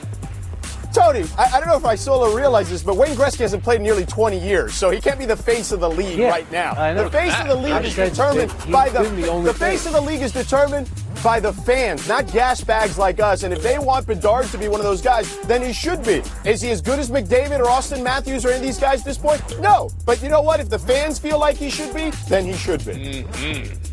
Tony, 0.94 1.26
I, 1.38 1.52
I 1.54 1.60
don't 1.60 1.70
know 1.70 1.78
if 1.78 1.86
Isola 1.86 2.36
realizes 2.36 2.72
this, 2.72 2.84
but 2.84 2.98
Wayne 2.98 3.16
Gretzky 3.16 3.40
hasn't 3.40 3.64
played 3.64 3.78
in 3.78 3.84
nearly 3.84 4.06
20 4.06 4.38
years, 4.40 4.74
so 4.74 4.90
he 4.90 5.00
can't 5.00 5.18
be 5.20 5.26
the 5.26 5.36
face 5.36 5.72
of 5.72 5.80
the 5.80 5.90
league 5.90 6.20
Yeah, 6.20 6.30
right 6.30 6.52
now. 6.52 6.94
The 6.94 7.10
face 7.10 7.34
of 7.40 7.48
the 7.48 7.56
league 7.56 7.72
I've 7.74 7.86
is 7.86 7.96
determined 7.96 8.54
by 8.70 8.90
the 8.90 9.04
the 9.04 9.28
only 9.28 9.46
the 9.46 9.54
face 9.54 9.84
face. 9.84 9.86
of 9.88 9.94
the 9.94 10.02
league 10.02 10.22
is 10.22 10.32
determined 10.32 10.90
by 11.24 11.40
the 11.40 11.54
fans, 11.54 12.08
not 12.08 12.32
gas 12.32 12.64
bags 12.64 12.98
like 12.98 13.20
us. 13.20 13.44
And 13.44 13.54
if 13.54 13.62
they 13.62 13.78
want 13.78 14.08
Bedard 14.08 14.48
to 14.48 14.58
be 14.58 14.68
one 14.68 14.80
of 14.80 14.86
those 14.86 15.02
guys, 15.02 15.38
then 15.42 15.62
he 15.62 15.72
should 15.72 16.04
be. 16.04 16.24
Is 16.46 16.62
he 16.62 16.72
as 16.72 16.82
good 16.82 17.00
as 17.00 17.10
McDavid 17.12 17.60
or 17.60 17.66
Auston 17.66 18.04
Matthews 18.04 18.44
or 18.44 18.50
any 18.50 18.58
of 18.58 18.64
these 18.64 18.80
guys 18.80 19.00
at 19.00 19.06
this 19.06 19.18
point? 19.18 19.42
No. 19.60 19.90
But 20.06 20.22
you 20.24 20.30
know 20.30 20.42
what? 20.42 20.60
If 20.60 20.70
the 20.70 20.80
fans 20.80 21.20
feel 21.20 21.40
like 21.40 21.58
he 21.58 21.70
should 21.70 21.94
be, 21.94 22.10
then 22.28 22.46
he 22.46 22.54
should 22.54 22.84
be. 22.86 23.24
Mm-hmm. 23.24 23.91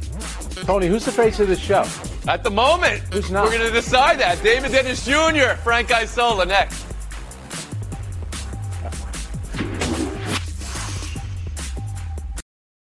Tony, 0.65 0.87
who's 0.87 1.05
the 1.05 1.13
face 1.13 1.41
of 1.41 1.49
the 1.49 1.57
show? 1.57 1.85
At 2.27 2.45
the 2.45 2.51
moment, 2.51 3.01
Who's 3.13 3.31
not? 3.31 3.45
we're 3.45 3.53
going 3.59 3.67
to 3.67 3.73
decide 3.73 4.19
that. 4.21 4.43
David 4.43 4.73
Dennis 4.73 5.05
Jr., 5.05 5.55
Frank 5.63 5.91
Isola 5.93 6.45
next. 6.45 6.85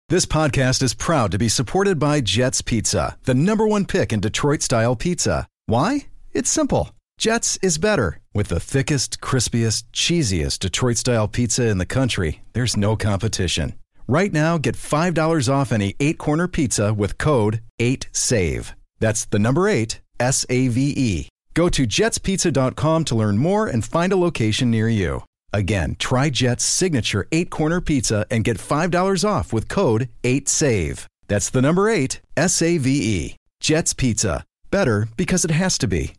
This 0.08 0.26
podcast 0.26 0.82
is 0.82 0.94
proud 0.94 1.30
to 1.30 1.38
be 1.38 1.48
supported 1.48 1.98
by 2.00 2.20
Jets 2.20 2.62
Pizza, 2.62 3.16
the 3.24 3.34
number 3.34 3.66
one 3.66 3.86
pick 3.86 4.12
in 4.12 4.20
Detroit 4.20 4.60
style 4.62 4.96
pizza. 4.96 5.46
Why? 5.66 6.06
It's 6.32 6.50
simple. 6.50 6.90
Jets 7.18 7.58
is 7.62 7.78
better. 7.78 8.18
With 8.34 8.48
the 8.48 8.58
thickest, 8.60 9.20
crispiest, 9.20 9.84
cheesiest 9.92 10.58
Detroit 10.60 10.96
style 10.96 11.28
pizza 11.28 11.66
in 11.68 11.78
the 11.78 11.86
country, 11.86 12.42
there's 12.54 12.76
no 12.76 12.96
competition. 12.96 13.74
Right 14.10 14.32
now, 14.32 14.58
get 14.58 14.74
$5 14.74 15.48
off 15.48 15.70
any 15.70 15.94
eight 16.00 16.18
corner 16.18 16.48
pizza 16.48 16.92
with 16.92 17.16
code 17.16 17.60
8SAVE. 17.78 18.72
That's 18.98 19.24
the 19.24 19.38
number 19.38 19.68
eight, 19.68 20.00
S 20.18 20.44
A 20.50 20.66
V 20.66 20.92
E. 20.96 21.28
Go 21.54 21.68
to 21.68 21.86
jetspizza.com 21.86 23.04
to 23.04 23.14
learn 23.14 23.38
more 23.38 23.68
and 23.68 23.84
find 23.84 24.12
a 24.12 24.16
location 24.16 24.68
near 24.68 24.88
you. 24.88 25.22
Again, 25.52 25.94
try 26.00 26.28
Jet's 26.28 26.64
signature 26.64 27.28
eight 27.30 27.50
corner 27.50 27.80
pizza 27.80 28.26
and 28.32 28.42
get 28.42 28.58
$5 28.58 29.24
off 29.24 29.52
with 29.52 29.68
code 29.68 30.08
8SAVE. 30.24 31.06
That's 31.28 31.50
the 31.50 31.62
number 31.62 31.88
eight, 31.88 32.20
S 32.36 32.60
A 32.62 32.78
V 32.78 32.90
E. 32.90 33.36
Jet's 33.60 33.94
Pizza. 33.94 34.44
Better 34.72 35.06
because 35.16 35.44
it 35.44 35.52
has 35.52 35.78
to 35.78 35.86
be. 35.86 36.14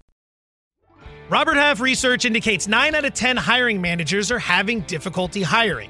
Robert 1.30 1.58
Half 1.58 1.82
research 1.82 2.24
indicates 2.24 2.70
9 2.70 2.96
out 2.96 3.04
of 3.04 3.14
10 3.14 3.36
hiring 3.36 3.82
managers 3.82 4.32
are 4.32 4.40
having 4.40 4.80
difficulty 4.82 5.42
hiring. 5.42 5.90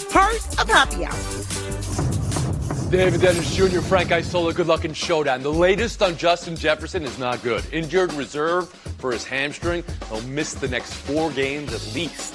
Part 0.11 0.59
of 0.59 0.67
Happy 0.67 1.05
Hour. 1.05 2.91
David 2.91 3.21
Dennis 3.21 3.55
Jr., 3.55 3.79
Frank 3.79 4.11
Isola, 4.11 4.53
good 4.53 4.67
luck 4.67 4.83
in 4.83 4.93
showdown. 4.93 5.41
The 5.41 5.53
latest 5.53 6.01
on 6.03 6.17
Justin 6.17 6.57
Jefferson 6.57 7.03
is 7.03 7.17
not 7.17 7.41
good. 7.41 7.63
Injured 7.71 8.11
reserve 8.13 8.67
for 8.97 9.13
his 9.13 9.23
hamstring. 9.23 9.85
He'll 10.09 10.21
miss 10.23 10.53
the 10.53 10.67
next 10.67 10.93
four 10.93 11.31
games 11.31 11.73
at 11.73 11.95
least. 11.95 12.33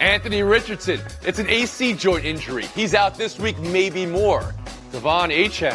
Anthony 0.00 0.42
Richardson, 0.42 1.00
it's 1.22 1.38
an 1.38 1.48
AC 1.48 1.94
joint 1.94 2.26
injury. 2.26 2.66
He's 2.74 2.94
out 2.94 3.16
this 3.16 3.38
week, 3.38 3.58
maybe 3.60 4.04
more. 4.04 4.42
De'Von 4.92 5.32
Achane, 5.32 5.74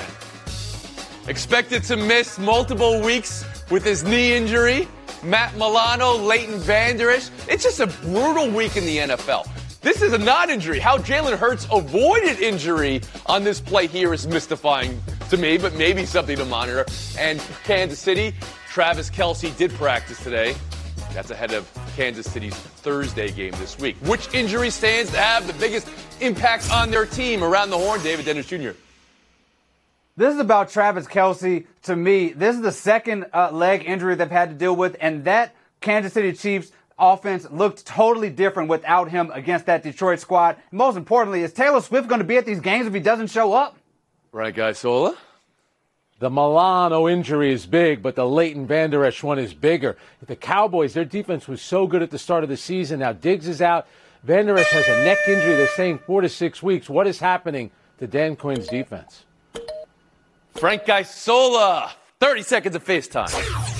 expected 1.27 1.83
to 1.85 1.97
miss 1.97 2.37
multiple 2.37 3.01
weeks 3.01 3.43
with 3.71 3.83
his 3.83 4.03
knee 4.03 4.33
injury. 4.33 4.87
Matt 5.23 5.55
Milano, 5.55 6.15
Leighton 6.15 6.59
Vander 6.59 7.09
Esch. 7.09 7.31
It's 7.47 7.63
just 7.63 7.79
a 7.79 7.87
brutal 7.87 8.51
week 8.51 8.77
in 8.77 8.85
the 8.85 8.97
NFL. 8.99 9.47
This 9.81 10.01
is 10.01 10.11
a 10.11 10.17
non-injury. 10.17 10.79
How 10.79 10.97
Jalen 10.97 11.37
Hurts 11.37 11.65
avoided 11.71 12.41
injury 12.41 12.99
on 13.27 13.45
this 13.45 13.61
play 13.61 13.87
here 13.87 14.13
is 14.13 14.27
mystifying 14.27 15.01
to 15.29 15.37
me, 15.37 15.57
but 15.57 15.73
maybe 15.75 16.05
something 16.05 16.35
to 16.35 16.43
monitor. 16.43 16.85
And 17.17 17.39
Kansas 17.63 17.97
City, 17.97 18.35
Travis 18.67 19.09
Kelce 19.09 19.55
did 19.55 19.71
practice 19.71 20.21
today. 20.21 20.53
That's 21.13 21.31
ahead 21.31 21.53
of 21.53 21.65
Kansas 21.95 22.29
City's 22.29 22.55
Thursday 22.55 23.31
game 23.31 23.51
this 23.51 23.79
week. 23.79 23.95
Which 24.03 24.33
injury 24.33 24.69
stands 24.69 25.11
to 25.11 25.17
have 25.17 25.47
the 25.47 25.53
biggest 25.53 25.87
impact 26.19 26.69
on 26.73 26.91
their 26.91 27.05
team 27.05 27.41
around 27.41 27.69
the 27.69 27.77
horn? 27.77 28.03
David 28.03 28.25
Dennis 28.25 28.47
Jr. 28.47 28.71
This 30.17 30.33
is 30.33 30.41
about 30.41 30.71
Travis 30.71 31.07
Kelce. 31.07 31.65
To 31.83 31.95
me, 31.95 32.33
this 32.33 32.57
is 32.57 32.61
the 32.61 32.73
second 32.73 33.27
uh, 33.33 33.51
leg 33.51 33.85
injury 33.85 34.15
they've 34.15 34.29
had 34.29 34.49
to 34.49 34.55
deal 34.55 34.75
with, 34.75 34.97
and 34.99 35.23
that 35.23 35.55
Kansas 35.79 36.11
City 36.11 36.33
Chiefs 36.33 36.73
offense 36.99 37.47
looked 37.49 37.85
totally 37.85 38.29
different 38.29 38.69
without 38.69 39.09
him 39.09 39.31
against 39.33 39.65
that 39.67 39.83
Detroit 39.83 40.19
squad. 40.19 40.57
Most 40.71 40.97
importantly, 40.97 41.41
is 41.43 41.53
Taylor 41.53 41.81
Swift 41.81 42.07
going 42.07 42.19
to 42.19 42.25
be 42.25 42.37
at 42.37 42.45
these 42.45 42.59
games 42.59 42.87
if 42.87 42.93
he 42.93 42.99
doesn't 42.99 43.27
show 43.27 43.53
up? 43.53 43.77
Right, 44.31 44.53
guy 44.53 44.73
Sola? 44.73 45.11
Uh, 45.11 45.15
the 46.19 46.29
Milano 46.29 47.07
injury 47.07 47.53
is 47.53 47.65
big, 47.65 48.01
but 48.01 48.15
the 48.15 48.27
Leighton 48.27 48.67
Vander 48.67 49.05
Esch 49.05 49.23
one 49.23 49.39
is 49.39 49.53
bigger. 49.53 49.95
The 50.25 50.35
Cowboys, 50.35 50.93
their 50.93 51.05
defense 51.05 51.47
was 51.47 51.61
so 51.61 51.87
good 51.87 52.01
at 52.01 52.11
the 52.11 52.19
start 52.19 52.43
of 52.43 52.49
the 52.49 52.57
season. 52.57 52.99
Now 52.99 53.13
Diggs 53.13 53.47
is 53.47 53.61
out. 53.61 53.87
Vander 54.23 54.57
Esch 54.57 54.69
has 54.71 54.87
a 54.89 55.05
neck 55.05 55.19
injury. 55.27 55.55
They're 55.55 55.67
saying 55.67 55.99
four 55.99 56.19
to 56.19 56.27
six 56.27 56.61
weeks. 56.61 56.89
What 56.89 57.07
is 57.07 57.19
happening 57.19 57.71
to 57.99 58.07
Dan 58.07 58.35
Quinn's 58.35 58.67
defense? 58.67 59.25
Frank 60.55 60.89
Isola, 60.89 61.91
30 62.19 62.41
seconds 62.41 62.75
of 62.75 62.83
FaceTime. 62.83 63.78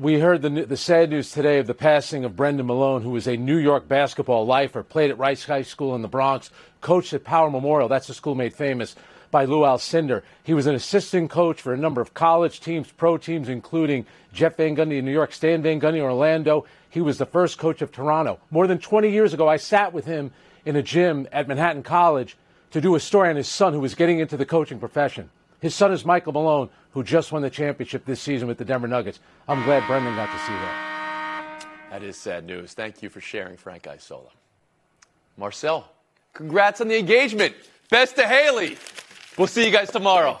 We 0.00 0.18
heard 0.18 0.40
the, 0.40 0.48
the 0.48 0.78
sad 0.78 1.10
news 1.10 1.30
today 1.30 1.58
of 1.58 1.66
the 1.66 1.74
passing 1.74 2.24
of 2.24 2.34
Brendan 2.34 2.64
Malone, 2.64 3.02
who 3.02 3.10
was 3.10 3.28
a 3.28 3.36
New 3.36 3.58
York 3.58 3.86
basketball 3.86 4.46
lifer, 4.46 4.82
played 4.82 5.10
at 5.10 5.18
Rice 5.18 5.44
High 5.44 5.60
School 5.60 5.94
in 5.94 6.00
the 6.00 6.08
Bronx, 6.08 6.48
coached 6.80 7.12
at 7.12 7.22
Power 7.22 7.50
Memorial. 7.50 7.86
That's 7.86 8.08
a 8.08 8.14
school 8.14 8.34
made 8.34 8.54
famous 8.54 8.96
by 9.30 9.44
Lou 9.44 9.60
Alcindor. 9.60 10.22
He 10.42 10.54
was 10.54 10.66
an 10.66 10.74
assistant 10.74 11.28
coach 11.28 11.60
for 11.60 11.74
a 11.74 11.76
number 11.76 12.00
of 12.00 12.14
college 12.14 12.60
teams, 12.60 12.90
pro 12.90 13.18
teams, 13.18 13.50
including 13.50 14.06
Jeff 14.32 14.56
Van 14.56 14.74
Gundy 14.74 14.96
in 14.96 15.04
New 15.04 15.12
York, 15.12 15.34
Stan 15.34 15.60
Van 15.60 15.78
Gundy 15.78 15.96
in 15.96 16.00
Orlando. 16.00 16.64
He 16.88 17.02
was 17.02 17.18
the 17.18 17.26
first 17.26 17.58
coach 17.58 17.82
of 17.82 17.92
Toronto. 17.92 18.38
More 18.50 18.66
than 18.66 18.78
20 18.78 19.10
years 19.10 19.34
ago, 19.34 19.48
I 19.48 19.58
sat 19.58 19.92
with 19.92 20.06
him 20.06 20.30
in 20.64 20.76
a 20.76 20.82
gym 20.82 21.28
at 21.30 21.46
Manhattan 21.46 21.82
College 21.82 22.38
to 22.70 22.80
do 22.80 22.94
a 22.94 23.00
story 23.00 23.28
on 23.28 23.36
his 23.36 23.48
son 23.48 23.74
who 23.74 23.80
was 23.80 23.94
getting 23.94 24.18
into 24.18 24.38
the 24.38 24.46
coaching 24.46 24.78
profession. 24.78 25.28
His 25.60 25.74
son 25.74 25.92
is 25.92 26.04
Michael 26.04 26.32
Malone, 26.32 26.70
who 26.92 27.02
just 27.02 27.32
won 27.32 27.42
the 27.42 27.50
championship 27.50 28.04
this 28.04 28.20
season 28.20 28.48
with 28.48 28.58
the 28.58 28.64
Denver 28.64 28.88
Nuggets. 28.88 29.20
I'm 29.46 29.62
glad 29.64 29.86
Brendan 29.86 30.16
got 30.16 30.26
to 30.26 30.38
see 30.38 30.52
that. 30.52 31.66
That 31.90 32.02
is 32.02 32.16
sad 32.16 32.46
news. 32.46 32.72
Thank 32.72 33.02
you 33.02 33.08
for 33.08 33.20
sharing, 33.20 33.56
Frank 33.56 33.86
Isola. 33.86 34.30
Marcel, 35.36 35.90
congrats 36.32 36.80
on 36.80 36.88
the 36.88 36.98
engagement. 36.98 37.54
Best 37.90 38.16
to 38.16 38.26
Haley. 38.26 38.78
We'll 39.36 39.48
see 39.48 39.64
you 39.64 39.72
guys 39.72 39.90
tomorrow. 39.90 40.38